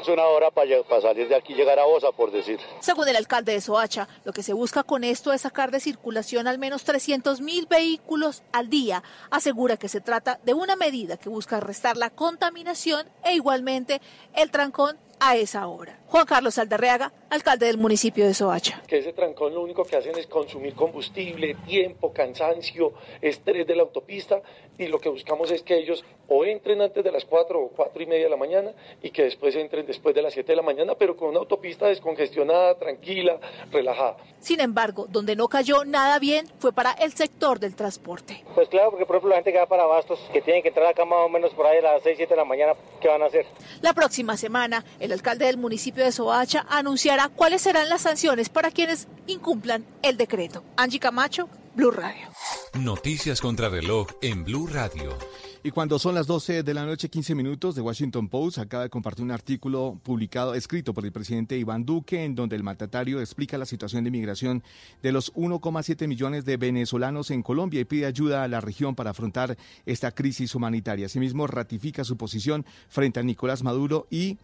Es 0.00 0.08
una 0.08 0.24
hora 0.26 0.50
para 0.50 1.00
salir 1.00 1.28
de 1.28 1.36
aquí 1.36 1.52
y 1.52 1.56
llegar 1.56 1.78
a 1.78 1.84
Bosa, 1.84 2.10
por 2.12 2.30
decir. 2.32 2.58
Según 2.80 3.08
el 3.08 3.16
alcalde 3.16 3.52
de 3.52 3.60
Soacha, 3.60 4.08
lo 4.24 4.32
que 4.32 4.42
se 4.42 4.52
busca 4.52 4.82
con 4.82 5.04
esto 5.04 5.32
es 5.32 5.42
sacar 5.42 5.70
de 5.70 5.80
circulación 5.80 6.46
al 6.46 6.58
menos 6.58 6.84
300 6.84 7.40
mil 7.40 7.66
vehículos 7.66 8.42
al 8.52 8.68
día. 8.68 9.02
Asegura 9.30 9.76
que 9.76 9.88
se 9.88 10.00
trata 10.00 10.40
de 10.44 10.54
una 10.54 10.76
medida 10.76 11.16
que 11.16 11.28
busca 11.28 11.60
restar 11.60 11.96
la 11.96 12.10
contaminación 12.10 13.08
e 13.24 13.34
igualmente 13.34 14.00
el 14.34 14.50
trancón 14.50 14.98
a 15.24 15.36
esa 15.36 15.68
hora. 15.68 16.00
Juan 16.08 16.26
Carlos 16.26 16.58
Aldarreaga, 16.58 17.12
alcalde 17.30 17.66
del 17.66 17.78
municipio 17.78 18.26
de 18.26 18.34
Soacha. 18.34 18.82
que 18.88 18.98
ese 18.98 19.12
trancón 19.12 19.54
lo 19.54 19.62
único 19.62 19.84
que 19.84 19.96
hacen 19.96 20.18
es 20.18 20.26
consumir 20.26 20.74
combustible, 20.74 21.54
tiempo, 21.64 22.12
cansancio, 22.12 22.92
estrés 23.20 23.66
de 23.66 23.76
la 23.76 23.82
autopista 23.82 24.42
y 24.78 24.88
lo 24.88 24.98
que 24.98 25.08
buscamos 25.08 25.50
es 25.50 25.62
que 25.62 25.78
ellos 25.78 26.04
o 26.28 26.44
entren 26.44 26.80
antes 26.82 27.04
de 27.04 27.12
las 27.12 27.24
4 27.24 27.58
o 27.60 27.68
4 27.68 28.02
y 28.02 28.06
media 28.06 28.24
de 28.24 28.30
la 28.30 28.36
mañana 28.36 28.72
y 29.00 29.10
que 29.10 29.22
después 29.22 29.54
entren 29.54 29.86
después 29.86 30.14
de 30.14 30.22
las 30.22 30.32
7 30.32 30.50
de 30.52 30.56
la 30.56 30.62
mañana, 30.62 30.94
pero 30.96 31.16
con 31.16 31.28
una 31.28 31.38
autopista 31.38 31.86
descongestionada, 31.86 32.74
tranquila, 32.78 33.38
relajada. 33.70 34.16
Sin 34.40 34.60
embargo, 34.60 35.06
donde 35.08 35.36
no 35.36 35.48
cayó 35.48 35.84
nada 35.84 36.18
bien 36.18 36.46
fue 36.58 36.72
para 36.72 36.92
el 36.92 37.12
sector 37.12 37.60
del 37.60 37.76
transporte. 37.76 38.44
Pues 38.54 38.68
claro, 38.68 38.90
porque 38.90 39.06
por 39.06 39.16
ejemplo 39.16 39.30
la 39.30 39.36
gente 39.36 39.52
que 39.52 39.58
va 39.58 39.66
para 39.66 39.86
Bastos, 39.86 40.18
que 40.32 40.42
tienen 40.42 40.62
que 40.62 40.68
entrar 40.68 40.86
acá 40.88 41.04
más 41.04 41.20
o 41.24 41.28
menos 41.28 41.52
por 41.54 41.66
ahí 41.66 41.78
a 41.78 41.82
las 41.82 42.02
6, 42.02 42.16
7 42.16 42.34
de 42.34 42.36
la 42.36 42.44
mañana, 42.44 42.74
¿qué 43.00 43.08
van 43.08 43.22
a 43.22 43.26
hacer? 43.26 43.46
La 43.80 43.92
próxima 43.94 44.36
semana, 44.36 44.84
el 45.00 45.11
alcalde 45.12 45.46
del 45.46 45.58
municipio 45.58 46.04
de 46.04 46.12
Soacha 46.12 46.66
anunciará 46.68 47.28
cuáles 47.28 47.62
serán 47.62 47.88
las 47.88 48.02
sanciones 48.02 48.48
para 48.48 48.70
quienes 48.70 49.08
incumplan 49.26 49.84
el 50.02 50.16
decreto. 50.16 50.64
Angie 50.76 51.00
Camacho, 51.00 51.48
Blue 51.74 51.90
Radio. 51.90 52.28
Noticias 52.74 53.40
contra 53.40 53.68
reloj 53.68 54.08
en 54.20 54.44
Blue 54.44 54.66
Radio. 54.66 55.16
Y 55.64 55.70
cuando 55.70 55.96
son 56.00 56.16
las 56.16 56.26
12 56.26 56.64
de 56.64 56.74
la 56.74 56.84
noche, 56.84 57.08
15 57.08 57.36
minutos, 57.36 57.76
The 57.76 57.80
Washington 57.82 58.28
Post 58.28 58.58
acaba 58.58 58.82
de 58.82 58.90
compartir 58.90 59.24
un 59.24 59.30
artículo 59.30 59.96
publicado, 60.02 60.54
escrito 60.54 60.92
por 60.92 61.04
el 61.04 61.12
presidente 61.12 61.56
Iván 61.56 61.84
Duque, 61.84 62.24
en 62.24 62.34
donde 62.34 62.56
el 62.56 62.64
mandatario 62.64 63.20
explica 63.20 63.56
la 63.56 63.64
situación 63.64 64.02
de 64.02 64.10
migración 64.10 64.64
de 65.04 65.12
los 65.12 65.32
1,7 65.34 66.08
millones 66.08 66.44
de 66.44 66.56
venezolanos 66.56 67.30
en 67.30 67.44
Colombia 67.44 67.80
y 67.80 67.84
pide 67.84 68.06
ayuda 68.06 68.42
a 68.42 68.48
la 68.48 68.60
región 68.60 68.96
para 68.96 69.10
afrontar 69.10 69.56
esta 69.86 70.10
crisis 70.10 70.56
humanitaria. 70.56 71.06
Asimismo, 71.06 71.46
ratifica 71.46 72.02
su 72.02 72.16
posición 72.16 72.66
frente 72.88 73.20
a 73.20 73.22
Nicolás 73.22 73.62
Maduro 73.62 74.08
y 74.10 74.38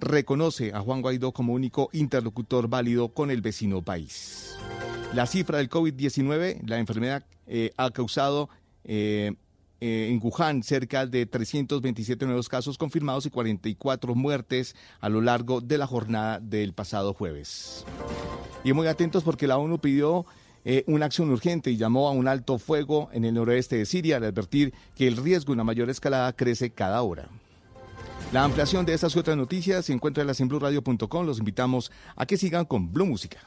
reconoce 0.00 0.72
a 0.72 0.80
Juan 0.80 1.02
Guaidó 1.02 1.32
como 1.32 1.52
único 1.52 1.90
interlocutor 1.92 2.68
válido 2.68 3.10
con 3.10 3.30
el 3.30 3.42
vecino 3.42 3.82
país. 3.82 4.56
La 5.14 5.26
cifra 5.26 5.58
del 5.58 5.68
COVID-19, 5.68 6.62
la 6.66 6.78
enfermedad 6.78 7.24
eh, 7.46 7.72
ha 7.76 7.90
causado 7.90 8.48
eh, 8.84 9.32
eh, 9.80 10.08
en 10.10 10.20
Wuhan 10.22 10.62
cerca 10.62 11.04
de 11.06 11.26
327 11.26 12.26
nuevos 12.26 12.48
casos 12.48 12.78
confirmados 12.78 13.26
y 13.26 13.30
44 13.30 14.14
muertes 14.14 14.76
a 15.00 15.08
lo 15.08 15.20
largo 15.20 15.60
de 15.60 15.78
la 15.78 15.86
jornada 15.86 16.38
del 16.38 16.72
pasado 16.72 17.12
jueves. 17.12 17.84
Y 18.62 18.72
muy 18.72 18.86
atentos 18.86 19.24
porque 19.24 19.46
la 19.46 19.58
ONU 19.58 19.78
pidió 19.78 20.26
una 20.86 21.06
acción 21.06 21.30
urgente 21.30 21.70
y 21.70 21.78
llamó 21.78 22.06
a 22.06 22.12
un 22.12 22.28
alto 22.28 22.58
fuego 22.58 23.08
en 23.12 23.24
el 23.24 23.32
noroeste 23.32 23.76
de 23.76 23.86
Siria 23.86 24.18
al 24.18 24.24
advertir 24.24 24.74
que 24.94 25.08
el 25.08 25.16
riesgo 25.16 25.46
de 25.46 25.54
una 25.54 25.64
mayor 25.64 25.88
escalada 25.88 26.34
crece 26.34 26.70
cada 26.70 27.00
hora. 27.00 27.30
La 28.32 28.44
ampliación 28.44 28.86
de 28.86 28.94
estas 28.94 29.14
y 29.16 29.18
otras 29.18 29.36
noticias 29.36 29.84
se 29.86 29.92
encuentra 29.92 30.24
en 30.24 30.48
blueradio.com. 30.48 31.26
Los 31.26 31.38
invitamos 31.38 31.90
a 32.16 32.26
que 32.26 32.36
sigan 32.36 32.64
con 32.64 32.92
Blue 32.92 33.06
Música. 33.06 33.38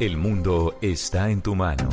El 0.00 0.16
mundo 0.16 0.76
está 0.82 1.30
en 1.30 1.40
tu 1.40 1.54
mano. 1.54 1.88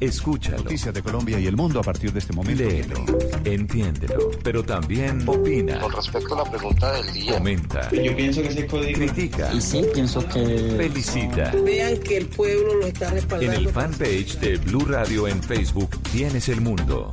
Escúchalo. 0.00 0.58
Noticias 0.58 0.92
de 0.94 1.02
Colombia 1.02 1.40
y 1.40 1.46
el 1.46 1.56
mundo 1.56 1.80
a 1.80 1.82
partir 1.82 2.12
de 2.12 2.18
este 2.20 2.32
momento. 2.34 2.62
Léelo, 2.62 3.04
entiéndelo, 3.44 4.30
pero 4.44 4.62
también 4.62 5.26
opina, 5.26 5.80
Con 5.80 5.92
respecto 5.92 6.34
a 6.40 6.44
la 6.44 6.50
pregunta 6.50 6.92
del 6.92 7.12
día. 7.12 7.32
comenta, 7.38 7.90
Yo 7.90 8.14
pienso 8.14 8.42
que 8.42 8.48
ese 8.48 8.66
código. 8.66 8.98
critica, 8.98 9.52
Y 9.54 9.60
sí, 9.62 9.82
pienso 9.94 10.20
que. 10.28 10.74
felicita. 10.76 11.52
Vean 11.64 11.96
que 11.98 12.18
el 12.18 12.26
pueblo 12.26 12.74
lo 12.74 12.86
está 12.86 13.08
En 13.08 13.14
respaldando. 13.14 13.58
el 13.58 13.68
fanpage 13.70 14.38
de 14.38 14.56
Blue 14.58 14.84
Radio 14.84 15.26
en 15.26 15.42
Facebook 15.42 15.90
tienes 16.12 16.48
el 16.50 16.60
mundo 16.60 17.12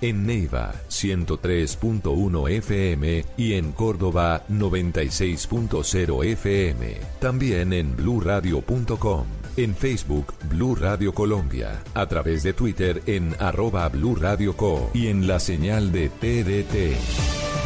En 0.00 0.26
Neiva, 0.26 0.74
103.1 0.88 2.50
FM. 2.50 3.24
Y 3.36 3.54
en 3.54 3.72
Córdoba, 3.72 4.44
96.0 4.48 6.24
FM. 6.24 6.94
También 7.20 7.72
en 7.72 7.96
bluradio.com. 7.96 9.26
En 9.56 9.74
Facebook, 9.74 10.34
Blue 10.50 10.74
Radio 10.74 11.14
Colombia. 11.14 11.82
A 11.94 12.06
través 12.06 12.42
de 12.42 12.52
Twitter 12.52 13.02
en 13.06 13.34
arroba 13.38 13.88
Blue 13.88 14.14
Radio 14.14 14.54
Co. 14.54 14.90
Y 14.92 15.06
en 15.06 15.26
la 15.26 15.40
señal 15.40 15.92
de 15.92 16.10
TDT. 16.10 17.56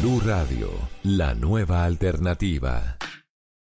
Blue 0.00 0.20
Radio, 0.24 0.70
la 1.04 1.34
nueva 1.34 1.84
alternativa. 1.84 2.96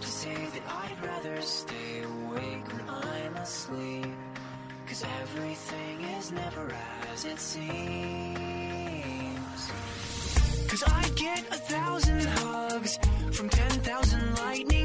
to 0.00 0.08
say 0.08 0.34
that 0.54 0.62
I'd 0.66 1.04
rather 1.04 1.42
stay 1.42 2.02
awake 2.02 2.66
when 2.72 2.88
I'm 2.88 3.36
asleep. 3.36 4.14
Cause 4.86 5.04
everything 5.20 6.00
is 6.18 6.32
never 6.32 6.74
as 7.12 7.24
it 7.26 7.38
seems. 7.38 7.60
Cause 10.68 10.82
I 10.86 11.08
get 11.16 11.40
a 11.50 11.56
thousand 11.56 12.24
hugs 12.24 12.98
from 13.32 13.48
ten 13.50 13.70
thousand 13.70 14.36
lightning. 14.38 14.79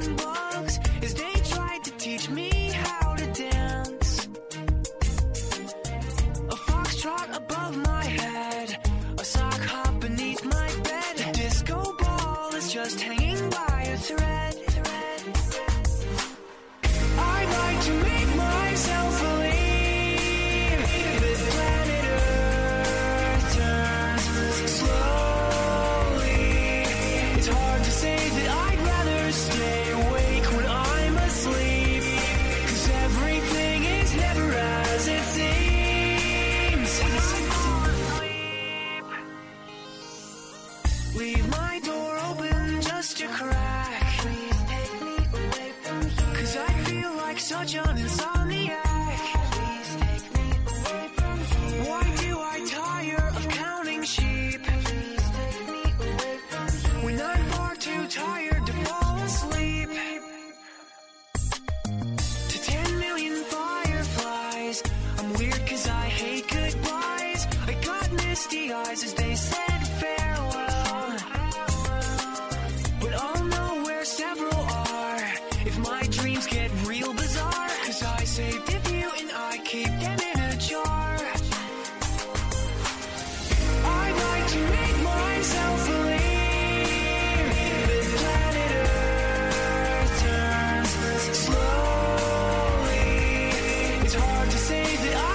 hard 94.46 94.52
to 94.52 94.58
say 94.58 94.96
that 94.98 95.16
I 95.16 95.35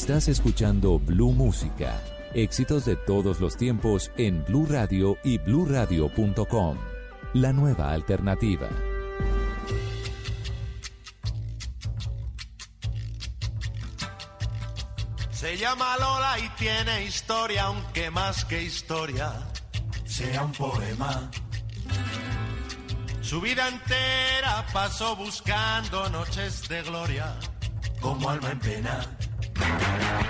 Estás 0.00 0.28
escuchando 0.28 1.00
Blue 1.00 1.32
Música. 1.32 2.00
Éxitos 2.32 2.84
de 2.84 2.94
todos 2.94 3.40
los 3.40 3.56
tiempos 3.56 4.12
en 4.16 4.44
Blue 4.44 4.64
Radio 4.64 5.18
y 5.24 5.38
bluradio.com. 5.38 6.78
La 7.34 7.52
nueva 7.52 7.92
alternativa. 7.92 8.68
Se 15.32 15.58
llama 15.58 15.96
Lola 15.96 16.38
y 16.38 16.48
tiene 16.50 17.04
historia, 17.04 17.64
aunque 17.64 18.08
más 18.12 18.44
que 18.44 18.62
historia 18.62 19.32
sea 20.06 20.44
un 20.44 20.52
poema. 20.52 21.28
Su 23.20 23.40
vida 23.40 23.66
entera 23.66 24.64
pasó 24.72 25.16
buscando 25.16 26.08
noches 26.08 26.68
de 26.68 26.82
gloria, 26.84 27.34
como 28.00 28.30
alma 28.30 28.52
en 28.52 28.60
pena. 28.60 29.18
Yeah. 29.68 30.28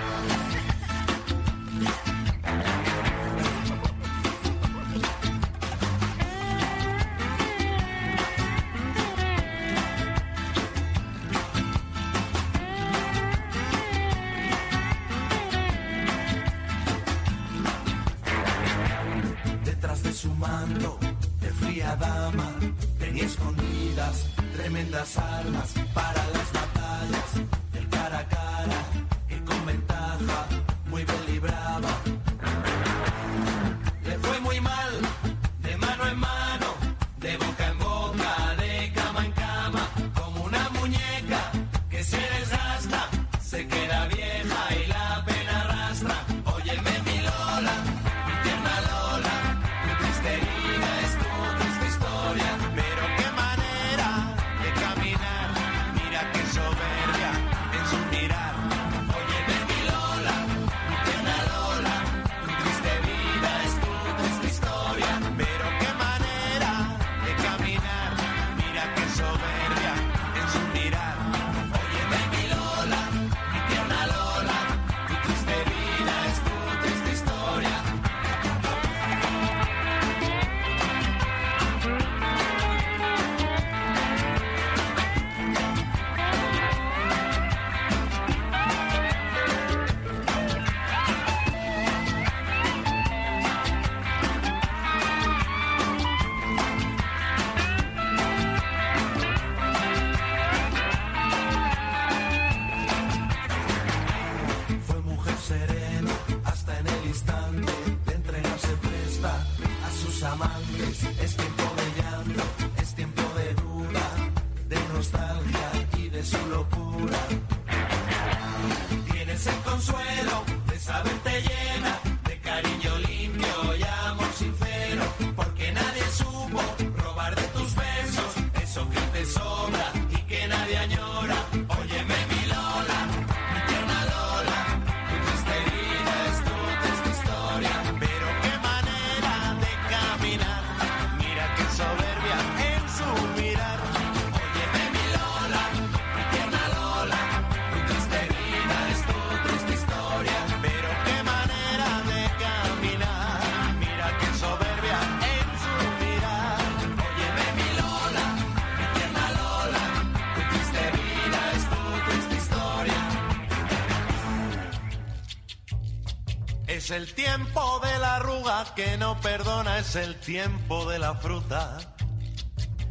El 166.99 167.13
tiempo 167.13 167.79
de 167.81 167.97
la 167.97 168.17
arruga 168.17 168.65
que 168.75 168.97
no 168.97 169.17
perdona, 169.21 169.79
es 169.79 169.95
el 169.95 170.19
tiempo 170.19 170.85
de 170.89 170.99
la 170.99 171.15
fruta 171.15 171.77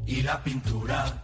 y 0.06 0.22
la 0.22 0.42
pintura. 0.42 1.22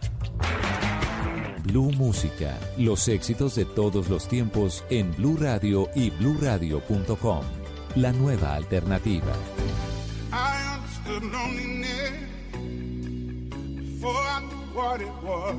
Blue 1.63 1.91
Música. 1.93 2.55
Los 2.77 3.07
éxitos 3.07 3.55
de 3.55 3.65
todos 3.65 4.07
los 4.09 4.27
tiempos 4.27 4.83
en 4.91 5.11
Blue 5.15 5.35
Radio 5.35 5.89
y 5.95 6.11
bluradio.com. 6.11 7.43
La 7.95 8.11
nueva 8.11 8.53
alternativa. 8.53 9.33
I 10.31 10.75
understood 10.75 11.23
loneliness 11.23 12.11
before 13.79 14.13
I 14.13 14.41
knew 14.41 14.75
what 14.75 15.01
it 15.01 15.09
was. 15.23 15.55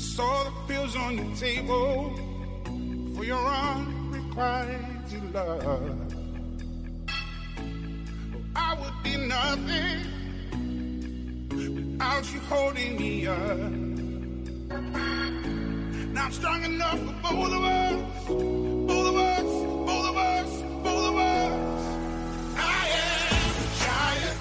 Saw 0.00 0.44
the 0.44 0.52
pills 0.68 0.94
on 0.94 1.16
your 1.16 1.34
table 1.34 2.12
for 3.16 3.24
your 3.24 3.44
unrequited 3.44 4.99
love. 5.18 5.64
Oh, 5.66 5.82
I 8.56 8.74
would 8.74 9.02
be 9.02 9.16
nothing 9.16 10.00
without 11.48 12.32
you 12.32 12.40
holding 12.40 12.96
me 12.96 13.26
up. 13.26 13.70
Now 16.12 16.24
I'm 16.26 16.32
strong 16.32 16.64
enough 16.64 16.98
for 16.98 17.14
both 17.34 17.52
of 17.52 17.64
us, 17.64 18.02
both 18.28 19.06
of 19.08 19.16
us, 19.16 19.42
both 19.86 20.06
of 20.10 20.16
us, 20.16 20.62
both 20.84 21.06
of 21.10 21.16
us. 21.16 21.82
I 22.56 22.88
am 23.04 23.50
a 23.56 23.66
giant. 23.84 24.38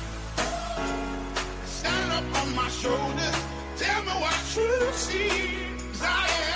Stand 1.66 2.12
up 2.12 2.26
on 2.42 2.48
my 2.56 2.70
shoulders. 2.70 3.38
Tell 3.78 4.02
me 4.04 4.12
what 4.24 4.56
you 4.56 4.72
see. 4.94 5.30
'Cause 5.92 6.02
I 6.02 6.06
am 6.28 6.49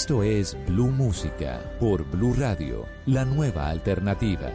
Esto 0.00 0.22
es 0.22 0.56
Blue 0.68 0.92
Música 0.92 1.60
por 1.80 2.04
Blue 2.04 2.32
Radio, 2.38 2.86
la 3.06 3.24
nueva 3.24 3.68
alternativa. 3.68 4.48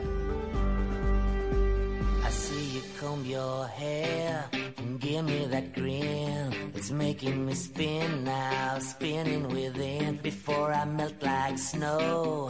I 2.25 2.31
see 2.31 2.75
you 2.75 2.81
comb 2.97 3.25
your 3.25 3.67
hair 3.67 4.45
and 4.77 5.01
give 5.01 5.23
me 5.23 5.45
that 5.47 5.73
grin. 5.75 6.71
It's 6.73 6.91
making 6.91 7.45
me 7.45 7.55
spin 7.55 8.23
now, 8.23 8.79
spinning 8.79 9.49
within. 9.49 10.17
Before 10.23 10.71
I 10.73 10.85
melt 10.85 11.21
like 11.21 11.57
snow, 11.57 12.47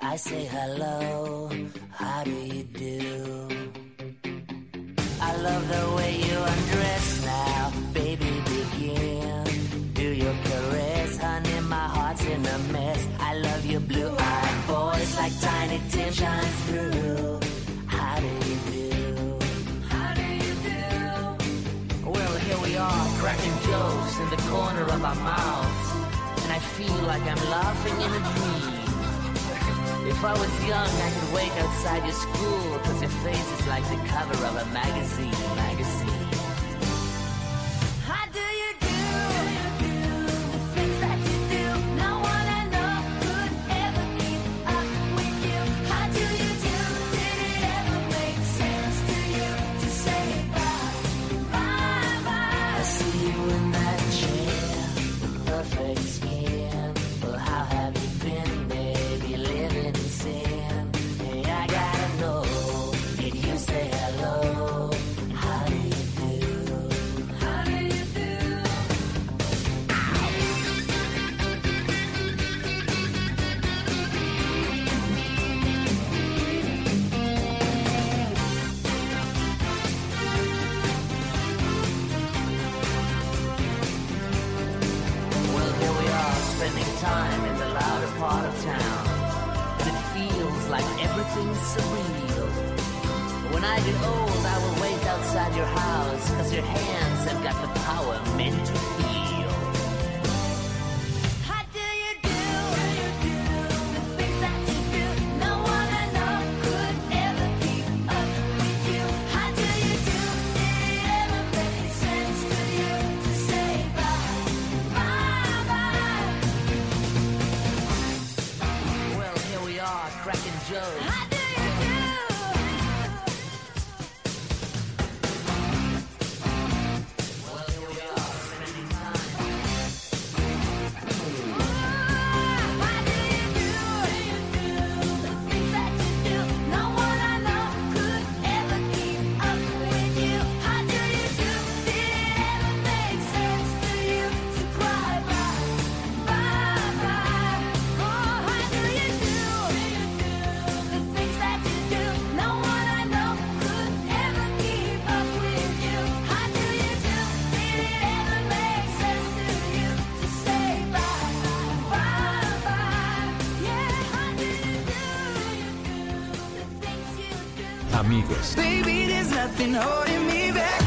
I 0.00 0.16
say 0.16 0.46
hello. 0.46 0.95
feel 26.76 27.02
like 27.08 27.22
I'm 27.22 27.42
laughing 27.48 27.96
in 28.06 28.12
a 28.12 28.22
dream. 28.34 28.86
If 30.12 30.22
I 30.22 30.32
was 30.32 30.52
young, 30.68 30.90
I 31.06 31.10
could 31.10 31.32
wake 31.34 31.56
outside 31.62 32.04
your 32.04 32.14
school, 32.14 32.78
cause 32.84 33.00
your 33.00 33.10
face 33.24 33.50
is 33.58 33.66
like 33.66 33.82
the 33.88 33.96
cover 34.08 34.38
of 34.46 34.54
a 34.56 34.66
magazine, 34.72 35.32
magazine. 35.56 36.15
the 93.86 94.06
old. 94.06 94.35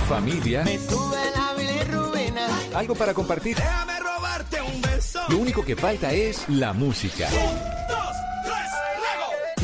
Familia. 0.08 0.66
Algo 2.74 2.96
para 2.96 3.14
compartir. 3.14 3.58
Lo 5.30 5.38
único 5.38 5.64
que 5.64 5.76
falta 5.76 6.12
es 6.12 6.48
la 6.50 6.74
música. 6.74 7.30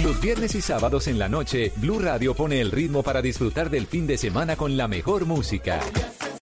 Los 0.03 0.21
viernes 0.21 0.53
y 0.55 0.61
sábados 0.61 1.07
en 1.07 1.17
la 1.17 1.29
noche, 1.29 1.71
Blue 1.77 1.99
Radio 1.99 2.35
pone 2.35 2.61
el 2.61 2.71
ritmo 2.71 3.01
para 3.01 3.21
disfrutar 3.21 3.69
del 3.69 3.87
fin 3.87 4.05
de 4.05 4.17
semana 4.17 4.55
con 4.55 4.77
la 4.77 4.87
mejor 4.87 5.25
música. 5.25 5.79